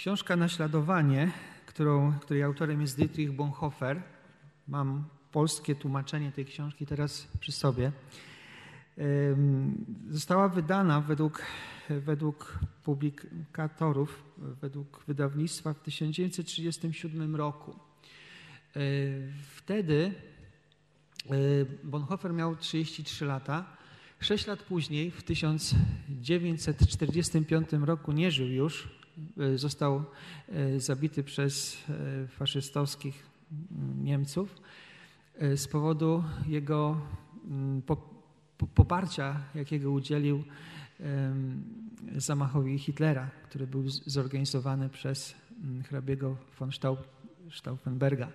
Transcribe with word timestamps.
Książka 0.00 0.36
Naśladowanie, 0.36 1.32
którą, 1.66 2.12
której 2.20 2.42
autorem 2.42 2.80
jest 2.80 2.96
Dietrich 2.96 3.32
Bonhoeffer. 3.32 4.02
Mam 4.68 5.04
polskie 5.32 5.74
tłumaczenie 5.74 6.32
tej 6.32 6.44
książki 6.44 6.86
teraz 6.86 7.28
przy 7.40 7.52
sobie. 7.52 7.92
Została 10.08 10.48
wydana 10.48 11.00
według, 11.00 11.42
według 11.90 12.58
publikatorów, 12.84 14.24
według 14.38 15.04
wydawnictwa 15.06 15.74
w 15.74 15.80
1937 15.80 17.36
roku. 17.36 17.70
E, 17.70 17.76
wtedy 19.56 20.14
e, 21.30 21.34
Bonhoeffer 21.84 22.32
miał 22.32 22.56
33 22.56 23.24
lata. 23.24 23.76
Sześć 24.20 24.46
lat 24.46 24.62
później, 24.62 25.10
w 25.10 25.22
1945 25.22 27.72
roku, 27.72 28.12
nie 28.12 28.30
żył 28.30 28.48
już. 28.48 28.99
E, 29.38 29.58
został 29.58 30.04
zabity 30.76 31.24
przez 31.24 31.76
faszystowskich 32.28 33.26
mm, 33.52 34.04
Niemców 34.04 34.56
z 35.56 35.68
powodu 35.68 36.24
jego 36.46 37.00
mm, 37.44 37.82
poparcia, 38.74 39.40
jakiego 39.54 39.90
udzielił 39.90 40.44
zamachowi 42.16 42.78
Hitlera, 42.78 43.30
który 43.44 43.66
był 43.66 43.88
zorganizowany 43.88 44.88
przez 44.88 45.34
mm, 45.64 45.82
hrabiego 45.82 46.36
von 46.58 46.70
Stauffenberga, 47.50 48.28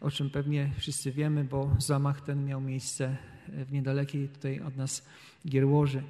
o 0.00 0.10
czym 0.10 0.30
pewnie 0.30 0.70
wszyscy 0.78 1.12
wiemy, 1.12 1.44
bo 1.44 1.76
zamach 1.78 2.20
ten 2.20 2.44
miał 2.44 2.60
miejsce 2.60 3.16
w 3.48 3.72
niedalekiej 3.72 4.28
tutaj 4.28 4.60
od 4.60 4.76
nas 4.76 5.06
Gierłoży. 5.46 6.02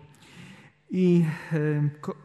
I 0.97 1.25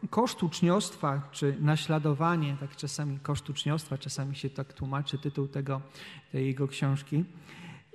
koszt 0.10 0.44
uczniostwa, 0.44 1.22
czy 1.32 1.56
naśladowanie, 1.60 2.58
tak 2.60 2.76
czasami 2.76 3.20
koszt 3.20 3.50
uczniostwa, 3.50 3.98
czasami 3.98 4.36
się 4.36 4.50
tak 4.50 4.74
tłumaczy 4.74 5.18
tytuł 5.18 5.48
tego, 5.48 5.82
tej 6.32 6.46
jego 6.46 6.68
książki, 6.68 7.26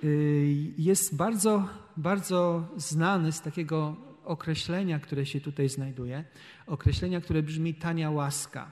y, 0.03 0.73
jest 0.77 1.15
bardzo, 1.15 1.67
bardzo 1.97 2.67
znany 2.77 3.31
z 3.31 3.41
takiego 3.41 3.95
określenia, 4.25 4.99
które 4.99 5.25
się 5.25 5.41
tutaj 5.41 5.69
znajduje, 5.69 6.23
określenia, 6.67 7.21
które 7.21 7.43
brzmi 7.43 7.73
tania 7.73 8.11
łaska. 8.11 8.71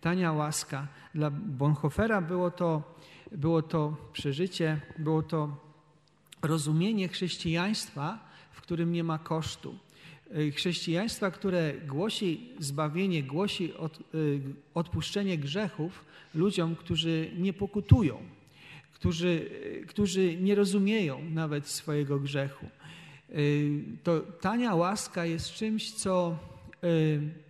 Tania 0.00 0.32
łaska. 0.32 0.88
Dla 1.14 1.30
Bonhoeffera 1.30 2.20
było 2.20 2.50
to, 2.50 2.96
było 3.32 3.62
to 3.62 3.96
przeżycie, 4.12 4.80
było 4.98 5.22
to 5.22 5.56
rozumienie 6.42 7.08
chrześcijaństwa, 7.08 8.18
w 8.52 8.60
którym 8.60 8.92
nie 8.92 9.04
ma 9.04 9.18
kosztu. 9.18 9.85
Y, 10.34 10.52
chrześcijaństwa, 10.52 11.30
które 11.30 11.74
głosi 11.86 12.48
zbawienie, 12.58 13.22
głosi 13.22 13.74
od, 13.74 14.00
y, 14.14 14.40
odpuszczenie 14.74 15.38
grzechów 15.38 16.04
ludziom, 16.34 16.76
którzy 16.76 17.30
nie 17.38 17.52
pokutują, 17.52 18.18
którzy, 18.92 19.50
y, 19.82 19.86
którzy 19.86 20.36
nie 20.36 20.54
rozumieją 20.54 21.30
nawet 21.30 21.68
swojego 21.68 22.18
grzechu. 22.18 22.66
To 24.02 24.20
tania 24.20 24.74
łaska 24.74 25.24
jest 25.24 25.52
czymś, 25.52 25.92
co, 25.92 26.38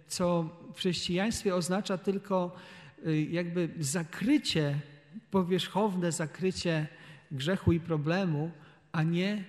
co 0.08 0.48
w 0.74 0.78
chrześcijaństwie 0.78 1.54
oznacza 1.54 1.98
tylko 1.98 2.56
jakby 3.30 3.68
zakrycie, 3.78 4.80
powierzchowne 5.30 6.12
zakrycie 6.12 6.86
grzechu 7.30 7.72
i 7.72 7.80
problemu, 7.80 8.50
a 8.92 9.02
nie 9.02 9.44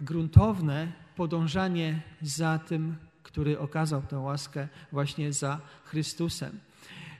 gruntowne 0.00 0.92
podążanie 1.16 2.02
za 2.22 2.58
tym, 2.58 2.96
który 3.22 3.58
okazał 3.58 4.02
tę 4.02 4.18
łaskę 4.18 4.68
właśnie 4.92 5.32
za 5.32 5.60
Chrystusem. 5.84 6.60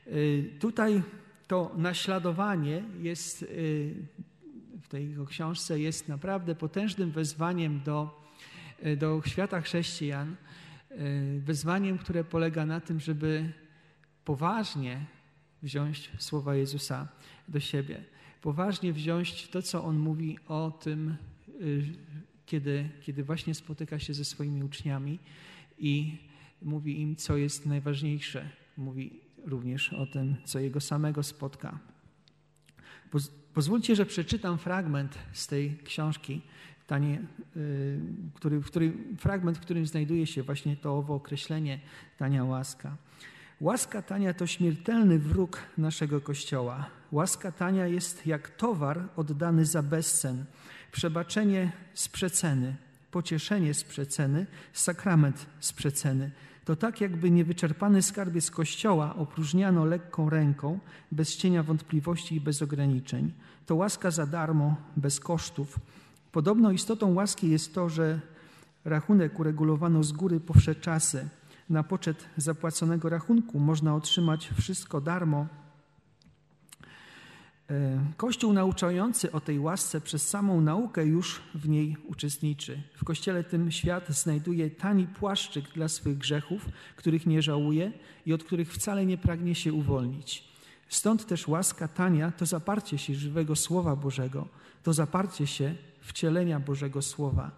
Y, 0.06 0.50
tutaj 0.60 1.02
to 1.46 1.72
naśladowanie 1.76 2.84
jest 3.00 3.42
y, 3.42 3.94
w 4.82 4.88
tej 4.88 5.10
jego 5.10 5.26
książce 5.26 5.80
jest 5.80 6.08
naprawdę 6.08 6.54
potężnym 6.54 7.10
wezwaniem 7.10 7.80
do, 7.84 8.22
y, 8.86 8.96
do 8.96 9.22
świata 9.26 9.60
chrześcijan, 9.60 10.36
wezwaniem, 11.38 11.98
które 11.98 12.24
polega 12.24 12.66
na 12.66 12.80
tym, 12.80 13.00
żeby 13.00 13.52
poważnie 14.24 15.06
wziąć 15.62 16.10
słowa 16.18 16.54
Jezusa 16.54 17.08
do 17.48 17.60
siebie, 17.60 18.04
poważnie 18.42 18.92
wziąć 18.92 19.48
to, 19.48 19.62
co 19.62 19.84
on 19.84 19.98
mówi 19.98 20.38
o 20.48 20.70
tym, 20.70 21.16
kiedy, 22.50 22.88
kiedy 23.00 23.24
właśnie 23.24 23.54
spotyka 23.54 23.98
się 23.98 24.14
ze 24.14 24.24
swoimi 24.24 24.64
uczniami 24.64 25.18
i 25.78 26.18
mówi 26.62 27.00
im, 27.00 27.16
co 27.16 27.36
jest 27.36 27.66
najważniejsze. 27.66 28.50
Mówi 28.76 29.20
również 29.44 29.92
o 29.92 30.06
tym, 30.06 30.36
co 30.44 30.58
jego 30.58 30.80
samego 30.80 31.22
spotka. 31.22 31.78
Pozwólcie, 33.54 33.96
że 33.96 34.06
przeczytam 34.06 34.58
fragment 34.58 35.18
z 35.32 35.46
tej 35.46 35.78
książki, 35.84 36.42
tanie, 36.86 37.22
y, 37.56 38.00
który, 38.34 38.60
w 38.60 38.66
którym, 38.66 39.16
fragment, 39.18 39.58
w 39.58 39.60
którym 39.60 39.86
znajduje 39.86 40.26
się 40.26 40.42
właśnie 40.42 40.76
to 40.76 40.98
owo 40.98 41.14
określenie 41.14 41.80
tania 42.18 42.44
łaska. 42.44 42.96
Łaska 43.60 44.02
tania 44.02 44.34
to 44.34 44.46
śmiertelny 44.46 45.18
wróg 45.18 45.62
naszego 45.78 46.20
Kościoła. 46.20 46.86
Łaska 47.12 47.52
tania 47.52 47.86
jest 47.86 48.26
jak 48.26 48.50
towar 48.50 49.08
oddany 49.16 49.64
za 49.64 49.82
bezcen 49.82 50.44
przebaczenie 50.92 51.72
z 51.94 52.08
przeceny, 52.08 52.76
pocieszenie 53.10 53.74
z 53.74 53.84
przeceny, 53.84 54.46
sakrament 54.72 55.46
z 55.60 55.72
przeceny. 55.72 56.30
To 56.64 56.76
tak, 56.76 57.00
jakby 57.00 57.30
niewyczerpany 57.30 58.02
skarbiec 58.02 58.50
Kościoła 58.50 59.16
opróżniano 59.16 59.84
lekką 59.84 60.30
ręką, 60.30 60.78
bez 61.12 61.36
cienia 61.36 61.62
wątpliwości 61.62 62.34
i 62.36 62.40
bez 62.40 62.62
ograniczeń. 62.62 63.32
To 63.66 63.76
łaska 63.76 64.10
za 64.10 64.26
darmo, 64.26 64.76
bez 64.96 65.20
kosztów. 65.20 65.78
Podobną 66.32 66.70
istotą 66.70 67.14
łaski 67.14 67.50
jest 67.50 67.74
to, 67.74 67.88
że 67.88 68.20
rachunek 68.84 69.40
uregulowano 69.40 70.02
z 70.02 70.12
góry 70.12 70.40
po 70.40 70.54
wsze 70.54 70.74
czasy. 70.74 71.28
Na 71.70 71.82
poczet 71.82 72.24
zapłaconego 72.36 73.08
rachunku 73.08 73.58
można 73.58 73.94
otrzymać 73.94 74.50
wszystko 74.58 75.00
darmo, 75.00 75.46
Kościół 78.16 78.52
nauczający 78.52 79.32
o 79.32 79.40
tej 79.40 79.58
łasce 79.58 80.00
przez 80.00 80.28
samą 80.28 80.60
naukę 80.60 81.06
już 81.06 81.40
w 81.54 81.68
niej 81.68 81.96
uczestniczy. 82.06 82.82
W 82.96 83.04
kościele 83.04 83.44
tym 83.44 83.70
świat 83.70 84.08
znajduje 84.08 84.70
tani 84.70 85.06
płaszczyk 85.06 85.64
dla 85.72 85.88
swych 85.88 86.18
grzechów, 86.18 86.68
których 86.96 87.26
nie 87.26 87.42
żałuje 87.42 87.92
i 88.26 88.32
od 88.32 88.44
których 88.44 88.72
wcale 88.72 89.06
nie 89.06 89.18
pragnie 89.18 89.54
się 89.54 89.72
uwolnić. 89.72 90.50
Stąd 90.88 91.26
też 91.26 91.48
łaska 91.48 91.88
tania 91.88 92.30
to 92.30 92.46
zaparcie 92.46 92.98
się 92.98 93.14
żywego 93.14 93.56
Słowa 93.56 93.96
Bożego, 93.96 94.48
to 94.82 94.92
zaparcie 94.92 95.46
się 95.46 95.74
wcielenia 96.00 96.60
Bożego 96.60 97.02
Słowa. 97.02 97.50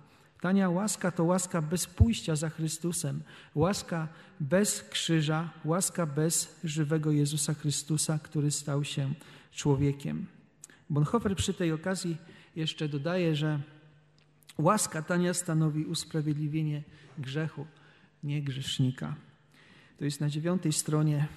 Tania 0.42 0.68
łaska 0.68 1.10
to 1.10 1.24
łaska 1.24 1.62
bez 1.62 1.86
pójścia 1.86 2.36
za 2.36 2.50
Chrystusem, 2.50 3.22
łaska 3.54 4.08
bez 4.40 4.82
krzyża, 4.82 5.50
łaska 5.64 6.06
bez 6.06 6.60
żywego 6.64 7.12
Jezusa 7.12 7.54
Chrystusa, 7.54 8.18
który 8.18 8.50
stał 8.50 8.84
się 8.84 9.14
człowiekiem. 9.52 10.26
Bonhoeffer 10.90 11.36
przy 11.36 11.54
tej 11.54 11.72
okazji 11.72 12.16
jeszcze 12.56 12.88
dodaje, 12.88 13.36
że 13.36 13.60
łaska 14.58 15.02
tania 15.02 15.34
stanowi 15.34 15.84
usprawiedliwienie 15.84 16.82
grzechu, 17.18 17.66
nie 18.22 18.42
grzesznika. 18.42 19.14
To 19.98 20.04
jest 20.04 20.20
na 20.20 20.28
dziewiątej 20.28 20.72
stronie, 20.72 21.28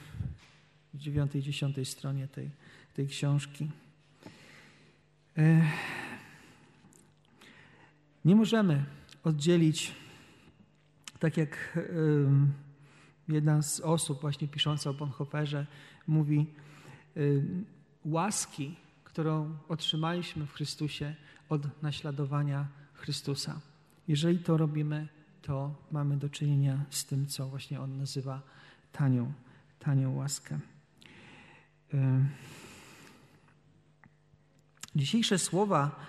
dziewiątej, 0.93 1.41
dziesiątej 1.41 1.85
stronie 1.85 2.27
tej, 2.27 2.49
tej 2.93 3.07
książki. 3.07 3.69
Nie 8.25 8.35
możemy 8.35 8.85
oddzielić, 9.23 9.91
tak 11.19 11.37
jak 11.37 11.79
jedna 13.27 13.61
z 13.61 13.79
osób 13.79 14.21
właśnie 14.21 14.47
pisząca 14.47 14.89
o 14.89 14.93
Bonhoefferze 14.93 15.65
mówi, 16.07 16.45
łaski, 18.05 18.75
którą 19.03 19.57
otrzymaliśmy 19.69 20.45
w 20.45 20.53
Chrystusie 20.53 21.15
od 21.49 21.83
naśladowania 21.83 22.67
Chrystusa. 22.93 23.59
Jeżeli 24.07 24.39
to 24.39 24.57
robimy, 24.57 25.07
to 25.41 25.75
mamy 25.91 26.17
do 26.17 26.29
czynienia 26.29 26.85
z 26.89 27.05
tym, 27.05 27.27
co 27.27 27.47
właśnie 27.47 27.81
on 27.81 27.97
nazywa 27.97 28.41
tanią, 28.91 29.33
tanią 29.79 30.15
łaskę. 30.15 30.59
Dzisiejsze 34.95 35.39
słowa 35.39 36.05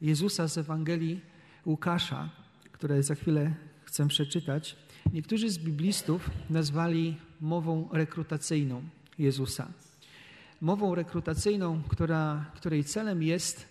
Jezusa 0.00 0.48
z 0.48 0.58
Ewangelii 0.58 1.20
Łukasza, 1.66 2.28
które 2.72 3.02
za 3.02 3.14
chwilę 3.14 3.54
chcę 3.84 4.08
przeczytać, 4.08 4.76
niektórzy 5.12 5.50
z 5.50 5.58
biblistów 5.58 6.30
nazwali 6.50 7.16
mową 7.40 7.88
rekrutacyjną 7.92 8.82
Jezusa 9.18 9.72
mową 10.60 10.94
rekrutacyjną, 10.94 11.82
która, 11.88 12.44
której 12.54 12.84
celem 12.84 13.22
jest 13.22 13.68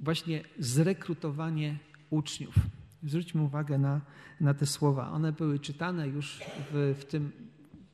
właśnie 0.00 0.44
zrekrutowanie 0.58 1.78
uczniów. 2.10 2.54
Zwróćmy 3.02 3.42
uwagę 3.42 3.78
na, 3.78 4.00
na 4.40 4.54
te 4.54 4.66
słowa. 4.66 5.10
One 5.10 5.32
były 5.32 5.58
czytane 5.58 6.08
już 6.08 6.40
w, 6.72 6.94
w 6.98 7.04
tym 7.04 7.32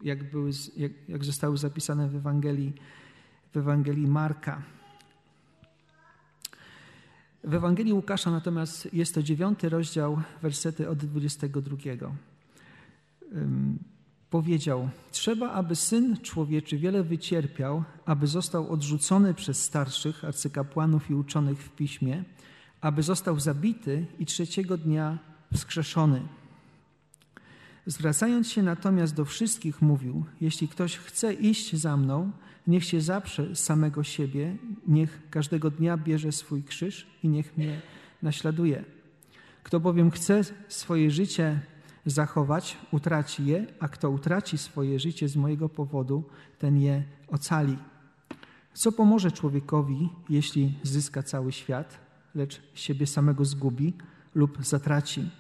jak, 0.03 0.31
były, 0.31 0.51
jak, 0.77 0.93
jak 1.09 1.25
zostały 1.25 1.57
zapisane 1.57 2.09
w 2.09 2.17
Ewangelii, 2.17 2.73
w 3.53 3.57
Ewangelii 3.57 4.07
Marka. 4.07 4.63
W 7.45 7.55
Ewangelii 7.55 7.93
Łukasza 7.93 8.31
natomiast 8.31 8.95
jest 8.95 9.15
to 9.15 9.23
dziewiąty 9.23 9.69
rozdział, 9.69 10.23
wersety 10.43 10.89
od 10.89 10.99
22. 10.99 11.77
Powiedział: 14.31 14.89
Trzeba, 15.11 15.53
aby 15.53 15.77
syn 15.77 16.17
człowieczy 16.23 16.79
wiele 16.79 17.03
wycierpiał, 17.03 17.85
aby 18.07 18.27
został 18.27 18.73
odrzucony 18.73 19.35
przez 19.35 19.63
starszych, 19.63 20.25
arcykapłanów 20.25 21.11
i 21.11 21.15
uczonych 21.15 21.59
w 21.59 21.71
piśmie, 21.71 22.25
aby 22.81 23.03
został 23.03 23.41
zabity 23.41 24.07
i 24.19 24.27
trzeciego 24.27 24.77
dnia 24.77 25.19
wskrzeszony. 25.55 26.21
Zwracając 27.87 28.49
się 28.49 28.63
natomiast 28.63 29.15
do 29.15 29.25
wszystkich, 29.25 29.83
mówił: 29.83 30.25
Jeśli 30.41 30.69
ktoś 30.69 30.99
chce 30.99 31.35
iść 31.35 31.77
za 31.77 31.97
mną, 31.97 32.31
niech 32.67 32.85
się 32.85 33.01
zaprze 33.01 33.57
samego 33.57 34.05
siebie, 34.05 34.57
niech 34.87 35.31
każdego 35.31 35.71
dnia 35.71 35.97
bierze 35.97 36.33
swój 36.33 36.63
krzyż 36.63 37.07
i 37.23 37.29
niech 37.29 37.57
mnie 37.57 37.81
naśladuje. 38.23 38.85
Kto 39.63 39.81
bowiem 39.81 40.11
chce 40.11 40.43
swoje 40.69 41.11
życie 41.11 41.61
zachować, 42.07 42.77
utraci 42.93 43.47
je, 43.47 43.67
a 43.81 43.89
kto 43.89 44.11
utraci 44.11 44.59
swoje 44.59 44.99
życie 44.99 45.29
z 45.29 45.37
mojego 45.37 45.69
powodu, 45.69 46.25
ten 46.59 46.81
je 46.81 47.05
ocali. 47.29 47.79
Co 48.75 48.93
pomoże 48.93 49.33
człowiekowi, 49.33 50.09
jeśli 50.29 50.79
zyska 50.83 51.23
cały 51.23 51.53
świat, 51.53 52.01
lecz 52.35 52.63
siebie 52.75 53.07
samego 53.07 53.45
zgubi 53.45 53.95
lub 54.35 54.59
zatraci? 54.65 55.31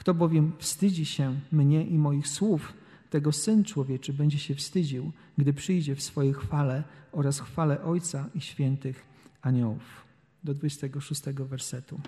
Kto 0.00 0.14
bowiem 0.14 0.52
wstydzi 0.58 1.06
się 1.06 1.40
mnie 1.52 1.84
i 1.84 1.98
moich 1.98 2.28
słów, 2.28 2.72
tego 3.10 3.32
Syn 3.32 3.64
Człowieczy 3.64 4.12
będzie 4.12 4.38
się 4.38 4.54
wstydził, 4.54 5.12
gdy 5.38 5.52
przyjdzie 5.52 5.96
w 5.96 6.02
swojej 6.02 6.34
chwale 6.34 6.82
oraz 7.12 7.40
chwale 7.40 7.82
Ojca 7.82 8.28
i 8.34 8.40
świętych 8.40 9.04
aniołów. 9.42 10.04
Do 10.44 10.54
26 10.54 11.22
wersetu. 11.22 12.00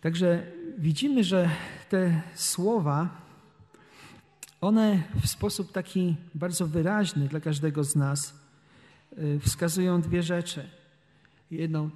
Także 0.00 0.46
widzimy, 0.78 1.24
że 1.24 1.50
te 1.88 2.22
słowa, 2.34 3.08
one 4.60 5.02
w 5.22 5.28
sposób 5.28 5.72
taki 5.72 6.16
bardzo 6.34 6.66
wyraźny 6.66 7.28
dla 7.28 7.40
każdego 7.40 7.84
z 7.84 7.96
nas 7.96 8.34
y, 9.18 9.40
wskazują 9.40 10.00
dwie 10.00 10.22
rzeczy. 10.22 10.68
Jedną, 11.50 11.90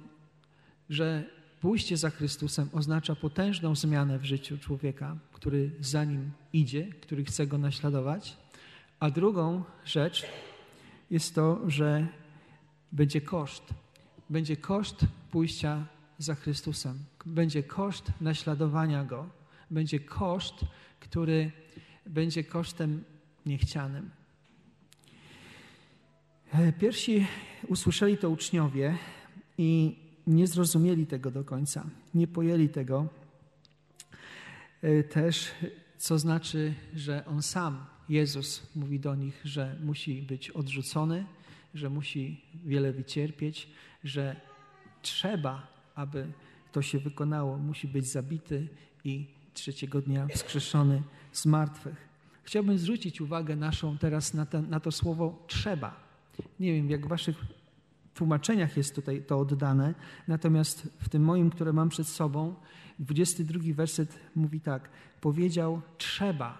że 0.89 1.34
pójście 1.65 1.97
za 1.97 2.09
Chrystusem 2.09 2.69
oznacza 2.73 3.15
potężną 3.15 3.75
zmianę 3.75 4.19
w 4.19 4.25
życiu 4.25 4.57
człowieka, 4.57 5.17
który 5.33 5.71
za 5.79 6.03
nim 6.03 6.31
idzie, 6.53 6.87
który 7.01 7.25
chce 7.25 7.47
go 7.47 7.57
naśladować. 7.57 8.37
A 8.99 9.09
drugą 9.09 9.63
rzecz 9.85 10.25
jest 11.11 11.35
to, 11.35 11.69
że 11.69 12.07
będzie 12.91 13.21
koszt. 13.21 13.63
Będzie 14.29 14.57
koszt 14.57 15.05
pójścia 15.31 15.85
za 16.17 16.35
Chrystusem. 16.35 16.99
Będzie 17.25 17.63
koszt 17.63 18.11
naśladowania 18.21 19.03
Go. 19.03 19.29
Będzie 19.71 19.99
koszt, 19.99 20.65
który 20.99 21.51
będzie 22.05 22.43
kosztem 22.43 23.03
niechcianym. 23.45 24.09
Pierwsi 26.79 27.27
usłyszeli 27.67 28.17
to 28.17 28.29
uczniowie 28.29 28.97
i 29.57 30.04
nie 30.27 30.47
zrozumieli 30.47 31.07
tego 31.07 31.31
do 31.31 31.43
końca, 31.43 31.85
nie 32.13 32.27
pojęli 32.27 32.69
tego 32.69 33.07
e, 34.81 35.03
też, 35.03 35.51
co 35.97 36.19
znaczy, 36.19 36.73
że 36.95 37.25
On 37.25 37.41
sam, 37.41 37.85
Jezus, 38.09 38.67
mówi 38.75 38.99
do 38.99 39.15
nich, 39.15 39.41
że 39.43 39.75
musi 39.83 40.21
być 40.21 40.49
odrzucony, 40.49 41.25
że 41.73 41.89
musi 41.89 42.41
wiele 42.65 42.91
wycierpieć, 42.93 43.67
że 44.03 44.35
trzeba, 45.01 45.67
aby 45.95 46.27
to 46.71 46.81
się 46.81 46.99
wykonało, 46.99 47.57
musi 47.57 47.87
być 47.87 48.07
zabity 48.07 48.67
i 49.03 49.27
trzeciego 49.53 50.01
dnia 50.01 50.27
wskrzeszony 50.27 51.03
z 51.31 51.45
martwych. 51.45 52.07
Chciałbym 52.43 52.77
zwrócić 52.77 53.21
uwagę 53.21 53.55
naszą 53.55 53.97
teraz 53.97 54.33
na, 54.33 54.45
ten, 54.45 54.69
na 54.69 54.79
to 54.79 54.91
słowo 54.91 55.43
trzeba. 55.47 55.95
Nie 56.59 56.73
wiem, 56.73 56.89
jak 56.89 57.05
w 57.05 57.09
waszych 57.09 57.35
tłumaczeniach 58.15 58.77
jest 58.77 58.95
tutaj 58.95 59.23
to 59.27 59.39
oddane, 59.39 59.93
natomiast 60.27 60.87
w 60.99 61.09
tym 61.09 61.23
moim, 61.23 61.49
które 61.49 61.73
mam 61.73 61.89
przed 61.89 62.07
sobą, 62.07 62.55
22 62.99 63.59
werset 63.73 64.19
mówi 64.35 64.61
tak: 64.61 64.89
Powiedział, 65.21 65.81
trzeba, 65.97 66.57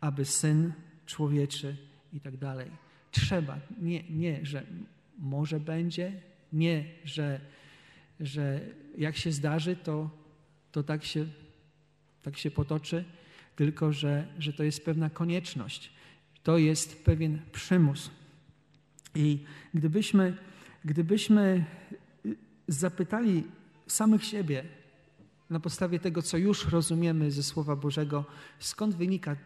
aby 0.00 0.24
syn 0.24 0.72
człowieczy 1.06 1.76
i 2.12 2.20
tak 2.20 2.36
dalej. 2.36 2.70
Trzeba, 3.10 3.58
nie, 3.80 4.02
nie 4.10 4.46
że 4.46 4.62
może 5.18 5.60
będzie, 5.60 6.12
nie, 6.52 6.84
że, 7.04 7.40
że 8.20 8.60
jak 8.98 9.16
się 9.16 9.32
zdarzy, 9.32 9.76
to, 9.76 10.10
to 10.72 10.82
tak, 10.82 11.04
się, 11.04 11.26
tak 12.22 12.36
się 12.36 12.50
potoczy, 12.50 13.04
tylko 13.56 13.92
że, 13.92 14.26
że 14.38 14.52
to 14.52 14.62
jest 14.62 14.84
pewna 14.84 15.10
konieczność. 15.10 15.92
To 16.42 16.58
jest 16.58 17.04
pewien 17.04 17.38
przymus. 17.52 18.10
I 19.14 19.44
gdybyśmy 19.74 20.36
Gdybyśmy 20.84 21.64
zapytali 22.68 23.44
samych 23.86 24.24
siebie 24.24 24.64
na 25.50 25.60
podstawie 25.60 25.98
tego, 25.98 26.22
co 26.22 26.36
już 26.36 26.68
rozumiemy 26.68 27.30
ze 27.30 27.42
Słowa 27.42 27.76
Bożego, 27.76 28.24
skąd 28.58 28.94
wynika 28.94 29.36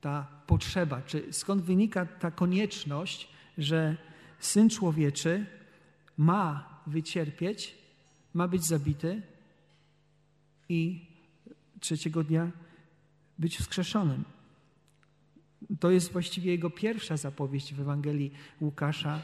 ta 0.00 0.26
potrzeba, 0.46 1.02
czy 1.02 1.32
skąd 1.32 1.62
wynika 1.62 2.06
ta 2.06 2.30
konieczność, 2.30 3.28
że 3.58 3.96
Syn 4.40 4.70
Człowieczy 4.70 5.46
ma 6.16 6.68
wycierpieć, 6.86 7.78
ma 8.34 8.48
być 8.48 8.64
zabity 8.64 9.22
i 10.68 11.06
trzeciego 11.80 12.24
dnia 12.24 12.50
być 13.38 13.58
wskrzeszonym. 13.58 14.24
To 15.80 15.90
jest 15.90 16.12
właściwie 16.12 16.50
jego 16.50 16.70
pierwsza 16.70 17.16
zapowiedź 17.16 17.74
w 17.74 17.80
Ewangelii 17.80 18.32
Łukasza, 18.60 19.22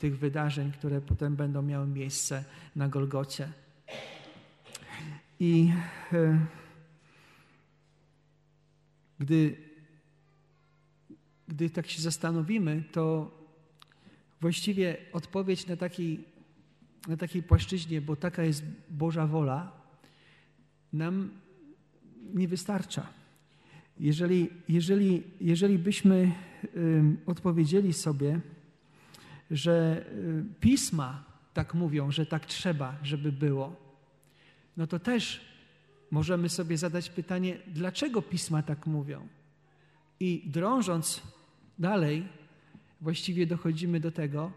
tych 0.00 0.18
wydarzeń, 0.18 0.72
które 0.72 1.00
potem 1.00 1.36
będą 1.36 1.62
miały 1.62 1.86
miejsce 1.86 2.44
na 2.76 2.88
Golgocie. 2.88 3.52
I 5.40 5.72
e, 6.12 6.46
gdy, 9.18 9.56
gdy 11.48 11.70
tak 11.70 11.86
się 11.86 12.02
zastanowimy, 12.02 12.84
to 12.92 13.30
właściwie 14.40 14.96
odpowiedź 15.12 15.66
na 15.66 15.76
takiej, 15.76 16.24
na 17.08 17.16
takiej 17.16 17.42
płaszczyźnie, 17.42 18.00
bo 18.00 18.16
taka 18.16 18.42
jest 18.42 18.64
Boża 18.90 19.26
wola, 19.26 19.72
nam 20.92 21.30
nie 22.34 22.48
wystarcza. 22.48 23.06
Jeżeli, 24.00 24.48
jeżeli, 24.68 25.22
jeżeli 25.40 25.78
byśmy 25.78 26.32
odpowiedzieli 27.26 27.92
sobie, 27.92 28.40
że 29.50 30.04
y, 30.12 30.44
pisma 30.60 31.24
tak 31.54 31.74
mówią, 31.74 32.10
że 32.10 32.26
tak 32.26 32.46
trzeba, 32.46 32.96
żeby 33.02 33.32
było, 33.32 33.76
no 34.76 34.86
to 34.86 34.98
też 34.98 35.40
możemy 36.10 36.48
sobie 36.48 36.78
zadać 36.78 37.10
pytanie, 37.10 37.58
dlaczego 37.66 38.22
pisma 38.22 38.62
tak 38.62 38.86
mówią? 38.86 39.28
I 40.20 40.42
drążąc 40.46 41.22
dalej, 41.78 42.28
właściwie 43.00 43.46
dochodzimy 43.46 44.00
do 44.00 44.10
tego, 44.10 44.52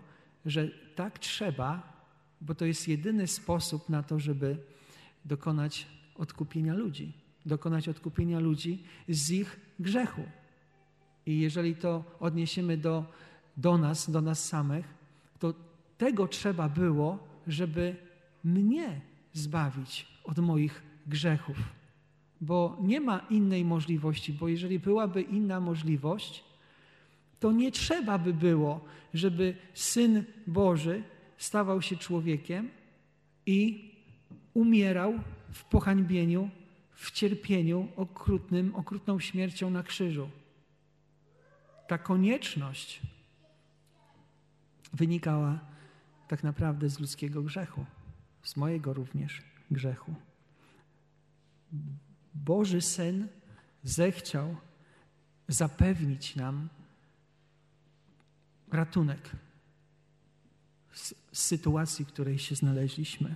że 0.46 0.70
tak 0.96 1.20
trzeba, 1.20 1.94
bo 2.42 2.56
to 2.56 2.66
jest 2.66 2.88
jedyny 2.88 3.28
sposób 3.28 3.90
na 3.90 4.04
to, 4.04 4.20
żeby 4.20 4.58
dokonać 5.26 5.88
odkupienia 6.16 6.74
ludzi. 6.74 7.14
Dokonać 7.46 7.90
odkupienia 7.90 8.40
ludzi 8.40 8.84
z 9.10 9.32
ich 9.32 9.60
grzechu. 9.80 10.24
I 11.26 11.40
jeżeli 11.40 11.76
to 11.76 12.04
odniesiemy 12.20 12.78
do 12.78 13.06
do 13.58 13.78
nas, 13.78 14.10
do 14.10 14.22
nas 14.22 14.46
samych, 14.46 14.86
to 15.40 15.54
tego 15.98 16.28
trzeba 16.28 16.70
było, 16.70 17.20
żeby 17.48 17.96
mnie 18.44 19.02
zbawić 19.34 20.08
od 20.24 20.40
moich 20.40 20.84
grzechów. 21.08 21.58
Bo 22.42 22.78
nie 22.82 23.02
ma 23.02 23.20
innej 23.30 23.66
możliwości, 23.66 24.34
bo 24.34 24.48
jeżeli 24.48 24.80
byłaby 24.80 25.22
inna 25.22 25.60
możliwość, 25.60 26.44
to 27.40 27.52
nie 27.52 27.72
trzeba 27.72 28.18
by 28.18 28.34
było, 28.34 28.82
żeby 29.14 29.56
Syn 29.74 30.24
Boży 30.48 31.04
stawał 31.38 31.82
się 31.82 31.96
człowiekiem 31.96 32.70
i 33.46 33.92
umierał 34.54 35.14
w 35.52 35.64
pohańbieniu, 35.64 36.50
w 36.92 37.12
cierpieniu 37.12 37.88
okrutnym, 37.96 38.76
okrutną 38.76 39.20
śmiercią 39.20 39.70
na 39.70 39.84
krzyżu. 39.84 40.30
Ta 41.88 41.98
konieczność 41.98 43.02
wynikała 44.94 45.60
tak 46.28 46.44
naprawdę 46.44 46.90
z 46.90 47.00
ludzkiego 47.00 47.42
grzechu, 47.42 47.86
z 48.44 48.56
mojego 48.56 48.94
również 48.94 49.42
grzechu. 49.72 50.16
Boży 52.34 52.82
Syn 52.82 53.28
zechciał 53.84 54.56
zapewnić 55.48 56.36
nam 56.36 56.70
ratunek 58.72 59.32
z 60.94 61.14
sytuacji, 61.32 62.06
w 62.06 62.08
której 62.08 62.40
się 62.40 62.56
znaleźliśmy. 62.56 63.36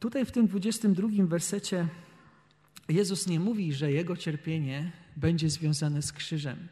Tutaj 0.00 0.24
w 0.24 0.32
tym 0.32 0.46
22 0.46 1.08
wersecie 1.26 1.88
Jezus 2.88 3.26
nie 3.26 3.40
mówi, 3.40 3.72
że 3.72 3.92
Jego 3.92 4.16
cierpienie 4.16 4.92
będzie 5.16 5.50
związane 5.50 6.02
z 6.02 6.12
krzyżem. 6.12 6.68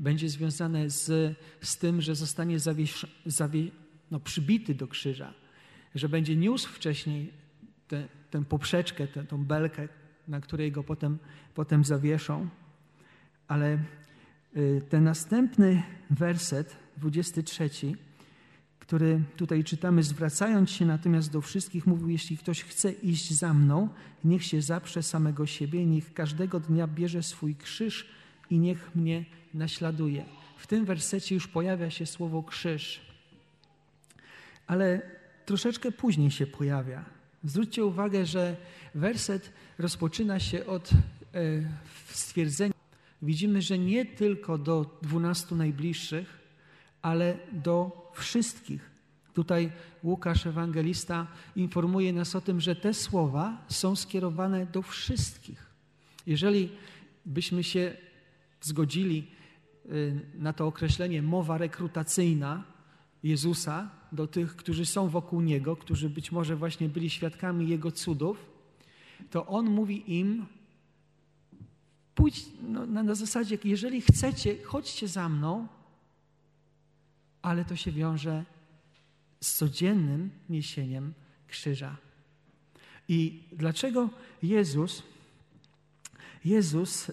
Będzie 0.00 0.28
związane 0.28 0.90
z, 0.90 1.36
z 1.60 1.76
tym, 1.76 2.00
że 2.00 2.14
zostanie 2.14 2.58
zawie, 3.26 3.70
no, 4.10 4.20
przybity 4.20 4.74
do 4.74 4.86
krzyża, 4.86 5.34
że 5.94 6.08
będzie 6.08 6.36
niósł 6.36 6.68
wcześniej 6.68 7.32
tę, 7.88 8.08
tę 8.30 8.44
poprzeczkę, 8.44 9.06
tę, 9.06 9.24
tą 9.24 9.44
belkę, 9.44 9.88
na 10.28 10.40
której 10.40 10.72
go 10.72 10.82
potem, 10.82 11.18
potem 11.54 11.84
zawieszą. 11.84 12.48
Ale 13.48 13.78
y, 14.56 14.82
ten 14.88 15.04
następny 15.04 15.82
werset, 16.10 16.76
23, 16.96 17.70
który 18.78 19.22
tutaj 19.36 19.64
czytamy, 19.64 20.02
zwracając 20.02 20.70
się 20.70 20.86
natomiast 20.86 21.32
do 21.32 21.40
wszystkich, 21.40 21.86
mówił: 21.86 22.08
Jeśli 22.08 22.38
ktoś 22.38 22.64
chce 22.64 22.92
iść 22.92 23.32
za 23.32 23.54
mną, 23.54 23.88
niech 24.24 24.44
się 24.44 24.62
zaprze 24.62 25.02
samego 25.02 25.46
siebie, 25.46 25.86
niech 25.86 26.14
każdego 26.14 26.60
dnia 26.60 26.86
bierze 26.86 27.22
swój 27.22 27.56
krzyż 27.56 28.08
i 28.50 28.58
niech 28.58 28.94
mnie 28.94 29.24
naśladuje. 29.54 30.24
W 30.56 30.66
tym 30.66 30.84
wersecie 30.84 31.34
już 31.34 31.48
pojawia 31.48 31.90
się 31.90 32.06
słowo 32.06 32.42
krzyż, 32.42 33.00
ale 34.66 35.02
troszeczkę 35.46 35.92
później 35.92 36.30
się 36.30 36.46
pojawia. 36.46 37.04
Zwróćcie 37.44 37.84
uwagę, 37.84 38.26
że 38.26 38.56
werset 38.94 39.52
rozpoczyna 39.78 40.40
się 40.40 40.66
od 40.66 40.90
e, 40.90 40.96
stwierdzenia. 42.06 42.74
Widzimy, 43.22 43.62
że 43.62 43.78
nie 43.78 44.04
tylko 44.04 44.58
do 44.58 44.98
dwunastu 45.02 45.56
najbliższych, 45.56 46.38
ale 47.02 47.36
do 47.52 48.10
wszystkich. 48.14 48.90
Tutaj 49.34 49.72
Łukasz, 50.04 50.46
ewangelista, 50.46 51.26
informuje 51.56 52.12
nas 52.12 52.36
o 52.36 52.40
tym, 52.40 52.60
że 52.60 52.76
te 52.76 52.94
słowa 52.94 53.64
są 53.68 53.96
skierowane 53.96 54.66
do 54.66 54.82
wszystkich. 54.82 55.66
Jeżeli 56.26 56.68
byśmy 57.26 57.64
się 57.64 57.96
zgodzili 58.60 59.26
na 60.34 60.52
to 60.52 60.66
określenie 60.66 61.22
mowa 61.22 61.58
rekrutacyjna 61.58 62.64
Jezusa 63.22 63.90
do 64.12 64.26
tych, 64.26 64.56
którzy 64.56 64.86
są 64.86 65.08
wokół 65.08 65.40
Niego, 65.40 65.76
którzy 65.76 66.10
być 66.10 66.32
może 66.32 66.56
właśnie 66.56 66.88
byli 66.88 67.10
świadkami 67.10 67.68
Jego 67.68 67.92
cudów, 67.92 68.50
to 69.30 69.46
On 69.46 69.70
mówi 69.70 70.18
im, 70.18 70.46
pójdź 72.14 72.46
no, 72.62 72.86
na, 72.86 73.02
na 73.02 73.14
zasadzie, 73.14 73.58
jeżeli 73.64 74.00
chcecie, 74.00 74.62
chodźcie 74.64 75.08
za 75.08 75.28
mną, 75.28 75.68
ale 77.42 77.64
to 77.64 77.76
się 77.76 77.92
wiąże 77.92 78.44
z 79.40 79.54
codziennym 79.54 80.30
niesieniem 80.48 81.12
krzyża. 81.48 81.96
I 83.08 83.42
dlaczego 83.52 84.10
Jezus, 84.42 85.02
Jezus 86.44 87.10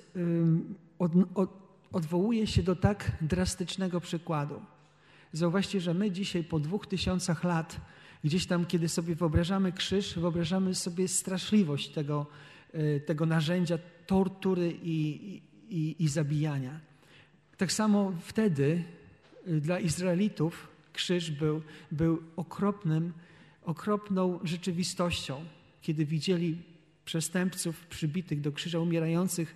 od, 1.00 1.12
od, 1.36 1.67
odwołuje 1.92 2.48
się 2.48 2.64
do 2.64 2.76
tak 2.76 3.12
drastycznego 3.22 4.02
przykładu? 4.02 4.62
Zauważcie, 5.34 5.82
że 5.82 5.94
my 5.94 6.12
dzisiaj 6.12 6.44
po 6.44 6.60
dwóch 6.60 6.88
tysiącach 6.88 7.44
lat, 7.44 7.82
gdzieś 8.24 8.46
tam, 8.46 8.66
kiedy 8.66 8.90
sobie 8.90 9.16
wyobrażamy 9.16 9.72
krzyż, 9.72 10.20
wyobrażamy 10.20 10.76
sobie 10.76 11.08
straszliwość 11.08 11.90
tego, 11.90 12.26
y, 12.76 13.02
tego 13.06 13.26
narzędzia 13.26 13.78
tortury 14.08 14.78
i, 14.84 15.42
i, 15.70 15.96
i 16.00 16.08
zabijania. 16.08 16.80
Tak 17.58 17.72
samo 17.72 18.14
wtedy 18.22 18.84
dla 19.48 19.80
Izraelitów 19.80 20.68
krzyż 20.94 21.32
był, 21.32 21.62
był 21.92 22.24
okropnym, 22.36 23.14
okropną 23.64 24.40
rzeczywistością, 24.44 25.46
kiedy 25.82 26.06
widzieli 26.06 26.58
przestępców 27.06 27.86
przybitych 27.86 28.42
do 28.42 28.52
krzyża, 28.52 28.80
umierających 28.80 29.56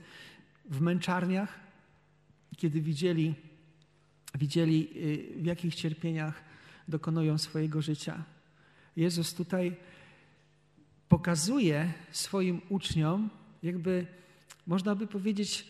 w 0.70 0.82
męczarniach, 0.82 1.60
kiedy 2.58 2.82
widzieli, 2.82 3.34
widzieli 4.36 4.90
y, 5.38 5.42
w 5.42 5.46
jakich 5.46 5.76
cierpieniach 5.76 6.44
dokonują 6.88 7.38
swojego 7.38 7.82
życia. 7.82 8.24
Jezus 8.96 9.34
tutaj 9.34 9.76
pokazuje 11.10 11.94
swoim 12.12 12.62
uczniom, 12.70 13.30
jakby 13.64 14.08
można 14.68 14.96
by 14.96 15.08
powiedzieć, 15.08 15.68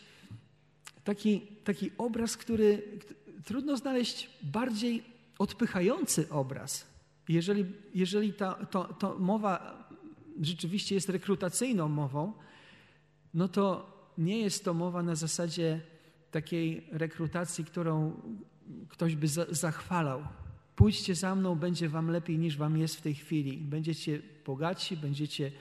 taki, 1.03 1.41
taki 1.63 1.91
obraz, 1.97 2.37
który, 2.37 2.99
trudno 3.45 3.77
znaleźć 3.77 4.29
bardziej 4.43 5.03
odpychający 5.39 6.29
obraz. 6.29 6.87
Jeżeli, 7.29 7.65
jeżeli 7.95 8.33
ta 8.33 8.53
to, 8.99 9.15
mowa 9.19 9.87
rzeczywiście 10.41 10.95
jest 10.95 11.09
rekrutacyjną 11.09 11.89
mową, 11.89 12.33
no 13.33 13.47
to 13.47 13.91
nie 14.17 14.41
jest 14.41 14.65
to 14.65 14.73
mowa 14.73 15.03
na 15.03 15.15
zasadzie 15.15 15.81
takiej 16.31 16.87
rekrutacji, 16.91 17.65
którą 17.65 18.21
ktoś 18.89 19.15
by 19.15 19.27
za, 19.27 19.45
zachwalał. 19.49 20.23
Pójdźcie 20.75 21.15
za 21.15 21.35
mną, 21.35 21.55
będzie 21.55 21.89
wam 21.89 22.09
lepiej 22.09 22.37
niż 22.37 22.57
wam 22.57 22.77
jest 22.77 22.95
w 22.95 23.01
tej 23.01 23.15
chwili. 23.15 23.57
Będziecie 23.57 24.21
bogatsi, 24.45 24.97
będziecie, 24.97 25.51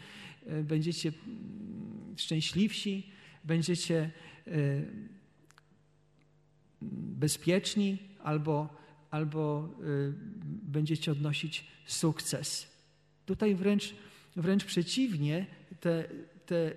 e, 0.46 0.62
będziecie 0.62 1.08
mm, 1.08 2.14
szczęśliwsi, 2.16 3.10
będziecie 3.44 4.10
e, 4.46 4.50
bezpieczni 7.20 7.98
albo, 8.22 8.68
albo 9.10 9.68
y, 9.84 10.12
będziecie 10.62 11.12
odnosić 11.12 11.66
sukces. 11.86 12.70
Tutaj 13.26 13.54
wręcz, 13.54 13.94
wręcz 14.36 14.64
przeciwnie, 14.64 15.46
te, 15.80 16.04
te 16.46 16.72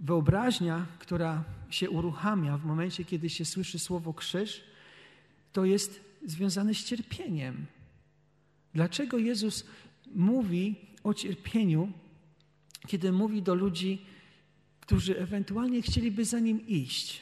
wyobraźnia, 0.00 0.86
która 0.98 1.44
się 1.70 1.90
uruchamia 1.90 2.58
w 2.58 2.64
momencie, 2.64 3.04
kiedy 3.04 3.30
się 3.30 3.44
słyszy 3.44 3.78
słowo 3.78 4.14
krzyż, 4.14 4.60
to 5.52 5.64
jest 5.64 6.00
związane 6.26 6.74
z 6.74 6.84
cierpieniem. 6.84 7.66
Dlaczego 8.74 9.18
Jezus 9.18 9.64
mówi 10.14 10.76
o 11.04 11.14
cierpieniu, 11.14 11.92
kiedy 12.86 13.12
mówi 13.12 13.42
do 13.42 13.54
ludzi, 13.54 13.98
którzy 14.80 15.18
ewentualnie 15.18 15.82
chcieliby 15.82 16.24
za 16.24 16.38
nim 16.40 16.66
iść? 16.66 17.20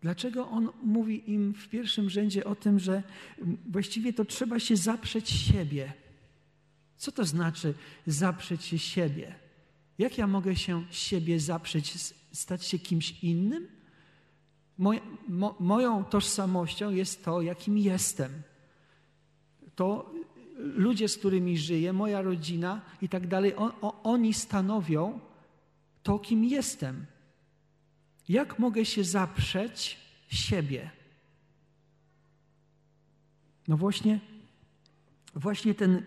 Dlaczego 0.00 0.48
on 0.48 0.68
mówi 0.82 1.30
im 1.30 1.54
w 1.54 1.68
pierwszym 1.68 2.10
rzędzie 2.10 2.44
o 2.44 2.54
tym, 2.54 2.78
że 2.78 3.02
właściwie 3.70 4.12
to 4.12 4.24
trzeba 4.24 4.58
się 4.58 4.76
zaprzeć 4.76 5.30
siebie? 5.30 5.92
Co 6.96 7.12
to 7.12 7.24
znaczy 7.24 7.74
zaprzeć 8.06 8.64
się 8.64 8.78
siebie? 8.78 9.34
Jak 9.98 10.18
ja 10.18 10.26
mogę 10.26 10.56
się 10.56 10.84
siebie 10.90 11.40
zaprzeć, 11.40 11.94
stać 12.36 12.64
się 12.64 12.78
kimś 12.78 13.24
innym? 13.24 13.68
Moj, 14.78 15.00
mo, 15.28 15.56
moją 15.60 16.04
tożsamością 16.04 16.90
jest 16.90 17.24
to, 17.24 17.42
jakim 17.42 17.78
jestem. 17.78 18.32
To 19.74 20.10
ludzie, 20.58 21.08
z 21.08 21.16
którymi 21.16 21.58
żyję, 21.58 21.92
moja 21.92 22.22
rodzina 22.22 22.80
i 23.02 23.08
tak 23.08 23.26
dalej, 23.26 23.56
on, 23.56 23.72
oni 24.02 24.34
stanowią 24.34 25.20
to, 26.02 26.18
kim 26.18 26.44
jestem. 26.44 27.06
Jak 28.28 28.58
mogę 28.58 28.84
się 28.84 29.04
zaprzeć 29.04 29.98
siebie? 30.28 30.90
No 33.68 33.76
właśnie, 33.76 34.20
właśnie 35.34 35.74
ten, 35.74 36.02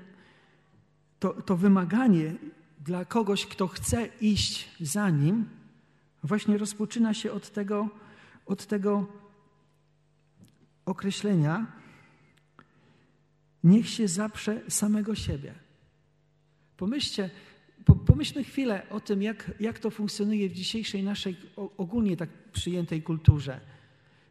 to, 1.19 1.41
to 1.41 1.57
wymaganie 1.57 2.35
dla 2.79 3.05
kogoś, 3.05 3.45
kto 3.45 3.67
chce 3.67 4.09
iść 4.21 4.69
za 4.79 5.09
nim, 5.09 5.58
właśnie 6.23 6.57
rozpoczyna 6.57 7.13
się 7.13 7.31
od 7.31 7.49
tego, 7.49 7.89
od 8.45 8.65
tego 8.65 9.07
określenia, 10.85 11.65
niech 13.63 13.89
się 13.89 14.07
zaprze 14.07 14.61
samego 14.69 15.15
siebie. 15.15 15.53
Pomyślcie, 16.77 17.29
Pomyślmy 18.05 18.43
chwilę 18.43 18.89
o 18.89 18.99
tym, 18.99 19.21
jak, 19.21 19.51
jak 19.59 19.79
to 19.79 19.89
funkcjonuje 19.89 20.49
w 20.49 20.53
dzisiejszej 20.53 21.03
naszej 21.03 21.35
ogólnie 21.77 22.17
tak 22.17 22.29
przyjętej 22.51 23.01
kulturze. 23.01 23.59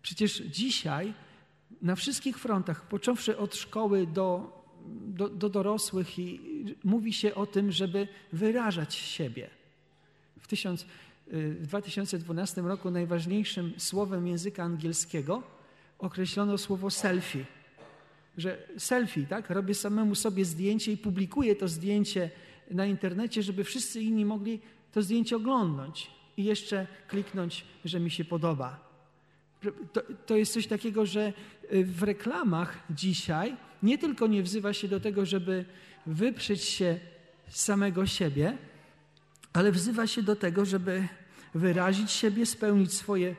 Przecież 0.03 0.43
dzisiaj 0.43 1.15
na 1.83 1.95
wszystkich 1.95 2.39
frontach, 2.39 2.89
począwszy 2.89 3.39
od 3.39 3.57
szkoły 3.57 4.07
do, 4.07 4.59
do, 5.07 5.29
do 5.29 5.49
dorosłych, 5.49 6.19
i 6.19 6.41
mówi 6.85 7.13
się 7.13 7.35
o 7.35 7.47
tym, 7.47 7.73
żeby 7.73 8.09
wyrażać 8.33 8.95
siebie. 8.95 9.51
W, 10.41 10.47
tysiąc, 10.47 10.87
w 11.31 11.67
2012 11.67 12.61
roku 12.61 12.91
najważniejszym 12.91 13.73
słowem 13.77 14.27
języka 14.27 14.63
angielskiego 14.63 15.43
określono 15.99 16.59
słowo 16.59 16.91
selfie. 16.91 17.45
Że 18.37 18.59
selfie, 18.79 19.27
tak? 19.27 19.51
Robię 19.51 19.75
samemu 19.75 20.15
sobie 20.15 20.45
zdjęcie 20.45 20.93
i 20.93 20.97
publikuję 20.97 21.57
to 21.57 21.69
zdjęcie 21.69 22.31
na 22.71 22.87
internecie, 22.87 23.43
żeby 23.43 23.65
wszyscy 23.65 24.01
inni 24.01 24.25
mogli 24.25 24.61
to 24.93 25.03
zdjęcie 25.03 25.37
oglądnąć. 25.37 26.11
i 26.37 26.45
jeszcze 26.45 26.87
kliknąć, 27.09 27.65
że 27.85 28.01
mi 28.01 28.11
się 28.11 28.25
podoba. 28.25 28.89
To, 29.93 30.03
to 30.27 30.37
jest 30.37 30.53
coś 30.53 30.67
takiego, 30.67 31.07
że 31.07 31.33
y, 31.73 31.85
w 31.85 32.03
reklamach 32.03 32.79
dzisiaj 32.91 33.57
nie 33.83 33.99
tylko 33.99 34.27
nie 34.27 34.43
wzywa 34.43 34.73
się 34.73 34.89
do 34.89 35.01
tego, 35.01 35.27
żeby 35.27 35.65
wyprzeć 36.07 36.65
się 36.65 37.01
samego 37.49 38.07
siebie, 38.07 38.59
ale 39.59 39.73
wzywa 39.73 40.07
się 40.07 40.23
do 40.23 40.37
tego, 40.37 40.65
żeby 40.65 41.09
wyrazić 41.55 42.11
siebie, 42.11 42.47
spełnić 42.47 42.95
swoje 42.95 43.37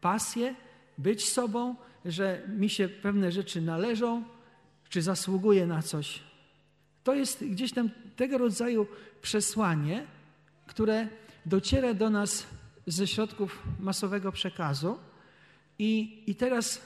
pasje, 0.00 0.54
być 0.98 1.28
sobą, 1.28 1.76
że 2.04 2.42
mi 2.48 2.70
się 2.70 2.88
pewne 2.88 3.32
rzeczy 3.32 3.60
należą, 3.60 4.24
czy 4.88 5.02
zasługuje 5.02 5.66
na 5.66 5.82
coś. 5.82 6.20
To 7.04 7.14
jest 7.14 7.44
gdzieś 7.44 7.72
tam 7.72 7.90
tego 8.16 8.38
rodzaju 8.38 8.86
przesłanie, 9.20 10.06
które 10.66 11.08
dociera 11.46 11.94
do 11.94 12.10
nas 12.10 12.46
ze 12.86 13.06
środków 13.06 13.62
masowego 13.80 14.32
przekazu. 14.32 14.98
I, 15.78 16.22
i 16.26 16.34
teraz 16.34 16.82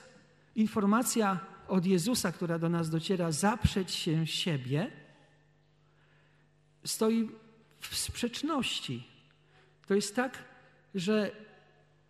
informacja 0.57 1.41
od 1.69 1.87
Jezusa, 1.87 2.33
która 2.33 2.59
do 2.59 2.69
nas 2.69 2.91
dociera, 2.91 3.33
zaprzeć 3.33 3.91
się 3.91 4.27
siebie, 4.27 4.91
stoi 6.85 7.46
w 7.81 7.97
sprzeczności. 7.97 9.07
To 9.87 9.95
jest 9.95 10.17
tak, 10.17 10.45
że 10.95 11.31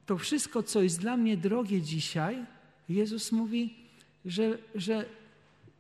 to 0.07 0.19
wszystko, 0.19 0.63
co 0.63 0.83
jest 0.83 1.01
dla 1.01 1.17
mnie 1.17 1.37
drogie 1.37 1.83
dzisiaj, 1.83 2.47
Jezus 2.89 3.33
mówi, 3.33 3.75
że, 4.25 4.59
że, 4.75 5.05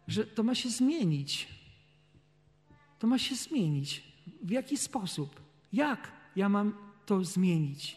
że 0.08 0.26
to 0.26 0.42
ma 0.42 0.54
się 0.54 0.68
zmienić. 0.68 1.48
To 2.98 3.06
ma 3.06 3.18
się 3.18 3.34
zmienić. 3.34 4.02
W 4.42 4.50
jaki 4.50 4.76
sposób? 4.76 5.40
Jak 5.72 6.12
ja 6.36 6.48
mam 6.48 6.74
to 7.06 7.24
zmienić? 7.24 7.96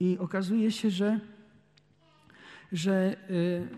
I 0.00 0.18
okazuje 0.18 0.72
się, 0.72 0.90
że, 0.90 1.20
że, 2.72 3.16
yy, 3.30 3.68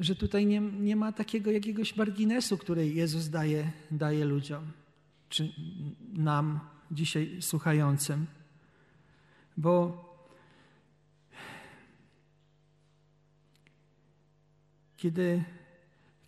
że 0.00 0.14
tutaj 0.16 0.46
nie, 0.46 0.60
nie 0.60 0.96
ma 0.96 1.12
takiego 1.12 1.50
jakiegoś 1.50 1.96
marginesu, 1.96 2.58
który 2.58 2.88
Jezus 2.88 3.28
daje, 3.28 3.72
daje 3.90 4.24
ludziom, 4.24 4.72
czy 5.28 5.52
nam 6.12 6.60
dzisiaj 6.90 7.36
słuchającym. 7.40 8.26
Bo 9.56 10.04
kiedy, 14.96 15.44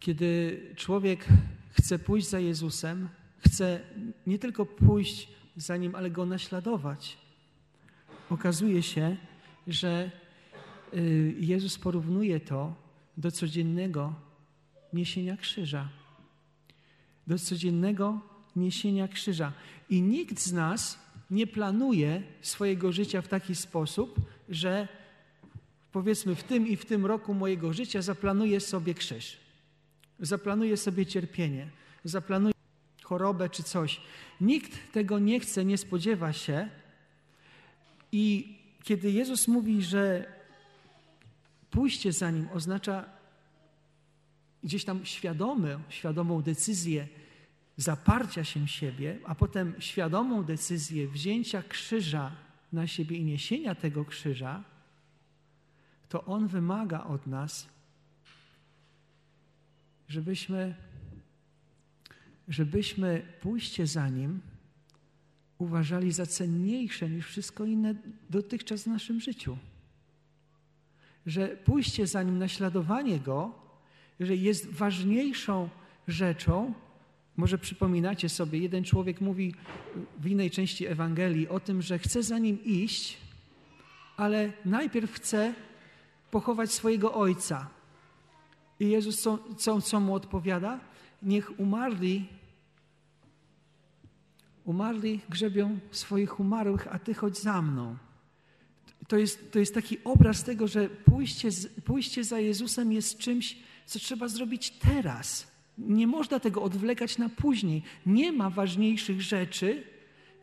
kiedy 0.00 0.60
człowiek 0.76 1.28
chce 1.70 1.98
pójść 1.98 2.28
za 2.28 2.40
Jezusem, 2.40 3.08
chce 3.38 3.80
nie 4.26 4.38
tylko 4.38 4.66
pójść 4.66 5.28
za 5.56 5.76
Nim, 5.76 5.94
ale 5.94 6.10
Go 6.10 6.26
naśladować, 6.26 7.18
okazuje 8.30 8.82
się, 8.82 9.16
że 9.66 10.10
y, 10.94 11.34
Jezus 11.38 11.78
porównuje 11.78 12.40
to 12.40 12.81
do 13.16 13.30
codziennego 13.30 14.14
niesienia 14.92 15.36
krzyża. 15.36 15.88
Do 17.26 17.38
codziennego 17.38 18.20
niesienia 18.56 19.08
krzyża. 19.08 19.52
I 19.90 20.02
nikt 20.02 20.40
z 20.40 20.52
nas 20.52 20.98
nie 21.30 21.46
planuje 21.46 22.22
swojego 22.40 22.92
życia 22.92 23.22
w 23.22 23.28
taki 23.28 23.54
sposób, 23.54 24.20
że 24.48 24.88
powiedzmy 25.92 26.34
w 26.34 26.42
tym 26.42 26.68
i 26.68 26.76
w 26.76 26.84
tym 26.84 27.06
roku 27.06 27.34
mojego 27.34 27.72
życia 27.72 28.02
zaplanuję 28.02 28.60
sobie 28.60 28.94
krzyż. 28.94 29.36
Zaplanuję 30.20 30.76
sobie 30.76 31.06
cierpienie. 31.06 31.70
Zaplanuję 32.04 32.54
chorobę 33.02 33.50
czy 33.50 33.62
coś. 33.62 34.00
Nikt 34.40 34.92
tego 34.92 35.18
nie 35.18 35.40
chce, 35.40 35.64
nie 35.64 35.78
spodziewa 35.78 36.32
się. 36.32 36.68
I 38.12 38.56
kiedy 38.84 39.10
Jezus 39.10 39.48
mówi, 39.48 39.82
że 39.82 40.26
pójście 41.72 42.12
za 42.12 42.30
Nim 42.30 42.48
oznacza 42.52 43.04
gdzieś 44.62 44.84
tam 44.84 45.04
świadomy, 45.04 45.78
świadomą 45.88 46.42
decyzję 46.42 47.08
zaparcia 47.76 48.44
się 48.44 48.68
siebie, 48.68 49.18
a 49.24 49.34
potem 49.34 49.74
świadomą 49.78 50.44
decyzję 50.44 51.08
wzięcia 51.08 51.62
krzyża 51.62 52.32
na 52.72 52.86
siebie 52.86 53.16
i 53.16 53.24
niesienia 53.24 53.74
tego 53.74 54.04
krzyża, 54.04 54.64
to 56.08 56.24
On 56.24 56.48
wymaga 56.48 57.04
od 57.04 57.26
nas, 57.26 57.68
żebyśmy, 60.08 60.74
żebyśmy 62.48 63.22
pójście 63.40 63.86
za 63.86 64.08
Nim 64.08 64.40
uważali 65.58 66.12
za 66.12 66.26
cenniejsze 66.26 67.10
niż 67.10 67.26
wszystko 67.26 67.64
inne 67.64 67.94
dotychczas 68.30 68.82
w 68.82 68.86
naszym 68.86 69.20
życiu. 69.20 69.56
Że 71.26 71.48
pójście 71.48 72.06
za 72.06 72.22
Nim, 72.22 72.38
naśladowanie 72.38 73.20
Go, 73.20 73.52
że 74.20 74.36
jest 74.36 74.70
ważniejszą 74.70 75.68
rzeczą 76.08 76.74
może 77.36 77.58
przypominacie 77.58 78.28
sobie, 78.28 78.58
jeden 78.58 78.84
człowiek 78.84 79.20
mówi 79.20 79.54
w 80.18 80.26
innej 80.26 80.50
części 80.50 80.86
Ewangelii 80.86 81.48
o 81.48 81.60
tym, 81.60 81.82
że 81.82 81.98
chce 81.98 82.22
za 82.22 82.38
nim 82.38 82.64
iść, 82.64 83.18
ale 84.16 84.52
najpierw 84.64 85.12
chce 85.12 85.54
pochować 86.30 86.72
swojego 86.72 87.14
ojca. 87.14 87.68
I 88.80 88.88
Jezus 88.88 89.20
co, 89.20 89.38
co, 89.56 89.80
co 89.80 90.00
mu 90.00 90.14
odpowiada? 90.14 90.80
Niech 91.22 91.60
umarli, 91.60 92.28
umarli 94.64 95.20
grzebią 95.28 95.78
swoich 95.90 96.40
umarłych, 96.40 96.88
a 96.94 96.98
ty 96.98 97.14
chodź 97.14 97.38
za 97.38 97.62
mną. 97.62 97.96
To 99.12 99.18
jest, 99.18 99.52
to 99.52 99.58
jest 99.58 99.74
taki 99.74 99.98
obraz 100.04 100.44
tego, 100.44 100.68
że 100.68 100.88
pójście, 100.88 101.48
pójście 101.84 102.24
za 102.24 102.38
Jezusem 102.40 102.92
jest 102.92 103.18
czymś, 103.18 103.58
co 103.86 103.98
trzeba 103.98 104.28
zrobić 104.28 104.70
teraz 104.70 105.52
nie 105.78 106.06
można 106.06 106.40
tego 106.40 106.62
odwlekać 106.62 107.18
na 107.18 107.28
później. 107.28 107.82
Nie 108.06 108.32
ma 108.32 108.50
ważniejszych 108.50 109.22
rzeczy 109.22 109.84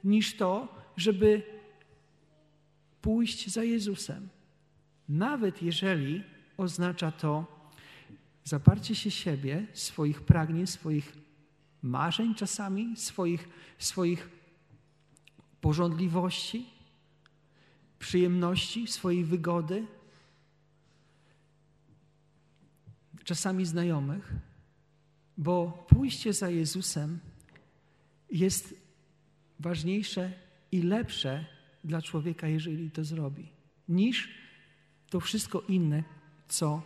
niż 0.03 0.38
to, 0.38 0.75
żeby 0.97 1.41
pójść 3.01 3.49
za 3.49 3.63
Jezusem. 3.63 4.29
Nawet 5.10 5.62
jeżeli 5.62 6.23
oznacza 6.58 7.12
to 7.12 7.45
zaparcie 8.43 8.95
się 8.95 9.12
siebie, 9.12 9.67
swoich 9.73 10.21
pragnień, 10.21 10.67
swoich 10.67 11.13
marzeń 11.82 12.36
czasami, 12.36 12.95
swoich, 12.97 13.49
swoich 13.77 14.29
porządliwości, 15.62 16.79
przyjemności, 17.99 18.88
swojej 18.88 19.25
wygody, 19.25 19.88
czasami 23.23 23.65
znajomych 23.65 24.33
bo 25.39 25.85
pójście 25.88 26.33
za 26.33 26.49
Jezusem 26.49 27.19
jest 28.31 28.75
ważniejsze 29.59 30.33
i 30.71 30.81
lepsze 30.81 31.45
dla 31.83 32.01
człowieka, 32.01 32.47
jeżeli 32.47 32.91
to 32.91 33.03
zrobi, 33.03 33.49
niż 33.89 34.29
to 35.09 35.19
wszystko 35.19 35.62
inne, 35.62 36.03
co, 36.47 36.81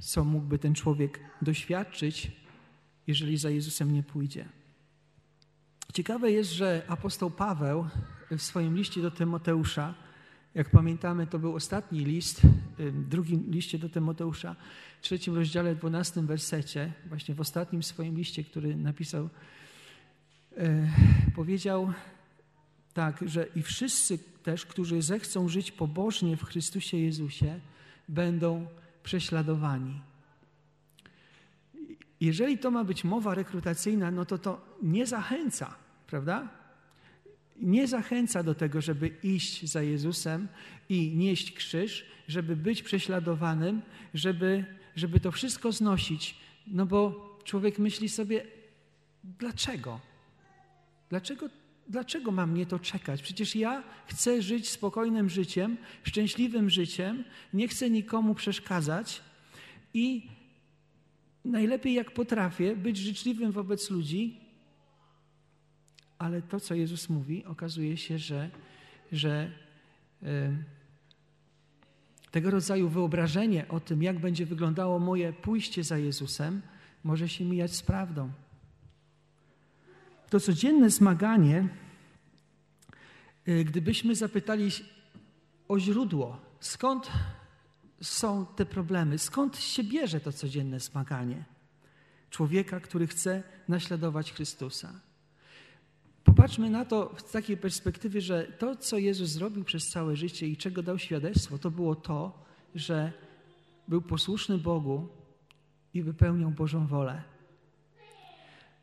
co 0.00 0.24
mógłby 0.24 0.58
ten 0.58 0.74
człowiek 0.74 1.20
doświadczyć, 1.42 2.32
jeżeli 3.06 3.36
za 3.36 3.50
Jezusem 3.50 3.92
nie 3.92 4.02
pójdzie. 4.02 4.48
Ciekawe 5.92 6.32
jest, 6.32 6.50
że 6.50 6.82
apostoł 6.88 7.30
Paweł 7.30 7.86
w 8.30 8.42
swoim 8.42 8.76
liście 8.76 9.02
do 9.02 9.10
Tymoteusza, 9.10 9.94
jak 10.54 10.70
pamiętamy, 10.70 11.26
to 11.26 11.38
był 11.38 11.54
ostatni 11.54 12.04
list, 12.04 12.40
w 12.78 13.08
drugim 13.08 13.50
liście 13.50 13.78
do 13.78 13.88
Tymoteusza, 13.88 14.56
trzecim 15.00 15.34
rozdziale, 15.34 15.74
dwunastym 15.74 16.26
wersecie, 16.26 16.92
właśnie 17.06 17.34
w 17.34 17.40
ostatnim 17.40 17.82
swoim 17.82 18.16
liście, 18.16 18.44
który 18.44 18.76
napisał, 18.76 19.28
e, 20.56 20.88
powiedział 21.34 21.92
tak, 22.94 23.24
że 23.26 23.46
i 23.56 23.62
wszyscy 23.62 24.18
też, 24.18 24.66
którzy 24.66 25.02
zechcą 25.02 25.48
żyć 25.48 25.72
pobożnie 25.72 26.36
w 26.36 26.44
Chrystusie 26.44 26.96
Jezusie, 26.96 27.60
będą 28.08 28.66
prześladowani. 29.02 30.00
Jeżeli 32.20 32.58
to 32.58 32.70
ma 32.70 32.84
być 32.84 33.04
mowa 33.04 33.34
rekrutacyjna, 33.34 34.10
no 34.10 34.24
to 34.24 34.38
to 34.38 34.60
nie 34.82 35.06
zachęca, 35.06 35.74
prawda? 36.06 36.48
Nie 37.56 37.86
zachęca 37.88 38.42
do 38.42 38.54
tego, 38.54 38.80
żeby 38.80 39.10
iść 39.22 39.70
za 39.70 39.82
Jezusem 39.82 40.48
i 40.88 41.12
nieść 41.16 41.52
krzyż, 41.52 42.06
żeby 42.28 42.56
być 42.56 42.82
prześladowanym, 42.82 43.82
żeby 44.14 44.64
żeby 44.96 45.20
to 45.20 45.32
wszystko 45.32 45.72
znosić, 45.72 46.34
no 46.66 46.86
bo 46.86 47.28
człowiek 47.44 47.78
myśli 47.78 48.08
sobie, 48.08 48.46
dlaczego? 49.24 50.00
Dlaczego, 51.10 51.48
dlaczego 51.88 52.32
mam 52.32 52.52
mnie 52.52 52.66
to 52.66 52.78
czekać? 52.78 53.22
Przecież 53.22 53.56
ja 53.56 53.82
chcę 54.06 54.42
żyć 54.42 54.68
spokojnym 54.68 55.30
życiem, 55.30 55.76
szczęśliwym 56.02 56.70
życiem, 56.70 57.24
nie 57.52 57.68
chcę 57.68 57.90
nikomu 57.90 58.34
przeszkadzać 58.34 59.20
i 59.94 60.28
najlepiej 61.44 61.94
jak 61.94 62.10
potrafię 62.10 62.76
być 62.76 62.96
życzliwym 62.96 63.52
wobec 63.52 63.90
ludzi, 63.90 64.40
ale 66.24 66.42
to, 66.42 66.60
co 66.60 66.74
Jezus 66.74 67.08
mówi, 67.08 67.44
okazuje 67.44 67.96
się, 67.96 68.18
że, 68.18 68.50
że 69.12 69.50
tego 72.30 72.50
rodzaju 72.50 72.88
wyobrażenie 72.88 73.68
o 73.68 73.80
tym, 73.80 74.02
jak 74.02 74.18
będzie 74.18 74.46
wyglądało 74.46 74.98
moje 74.98 75.32
pójście 75.32 75.84
za 75.84 75.98
Jezusem, 75.98 76.62
może 77.04 77.28
się 77.28 77.44
mijać 77.44 77.76
z 77.76 77.82
prawdą. 77.82 78.32
To 80.30 80.40
codzienne 80.40 80.90
zmaganie, 80.90 81.68
y, 83.48 83.64
gdybyśmy 83.64 84.14
zapytali 84.14 84.70
o 85.68 85.78
źródło, 85.78 86.40
skąd 86.60 87.10
są 88.00 88.46
te 88.46 88.66
problemy, 88.66 89.18
skąd 89.18 89.56
się 89.58 89.84
bierze 89.84 90.20
to 90.20 90.32
codzienne 90.32 90.80
zmaganie 90.80 91.44
człowieka, 92.30 92.80
który 92.80 93.06
chce 93.06 93.42
naśladować 93.68 94.32
Chrystusa. 94.32 95.13
Popatrzmy 96.44 96.70
na 96.70 96.84
to 96.84 97.14
w 97.16 97.32
takiej 97.32 97.56
perspektywie, 97.56 98.20
że 98.20 98.44
to, 98.44 98.76
co 98.76 98.98
Jezus 98.98 99.30
zrobił 99.30 99.64
przez 99.64 99.88
całe 99.88 100.16
życie 100.16 100.48
i 100.48 100.56
czego 100.56 100.82
dał 100.82 100.98
świadectwo, 100.98 101.58
to 101.58 101.70
było 101.70 101.94
to, 101.94 102.44
że 102.74 103.12
był 103.88 104.02
posłuszny 104.02 104.58
Bogu 104.58 105.08
i 105.94 106.02
wypełniał 106.02 106.50
Bożą 106.50 106.86
wolę. 106.86 107.22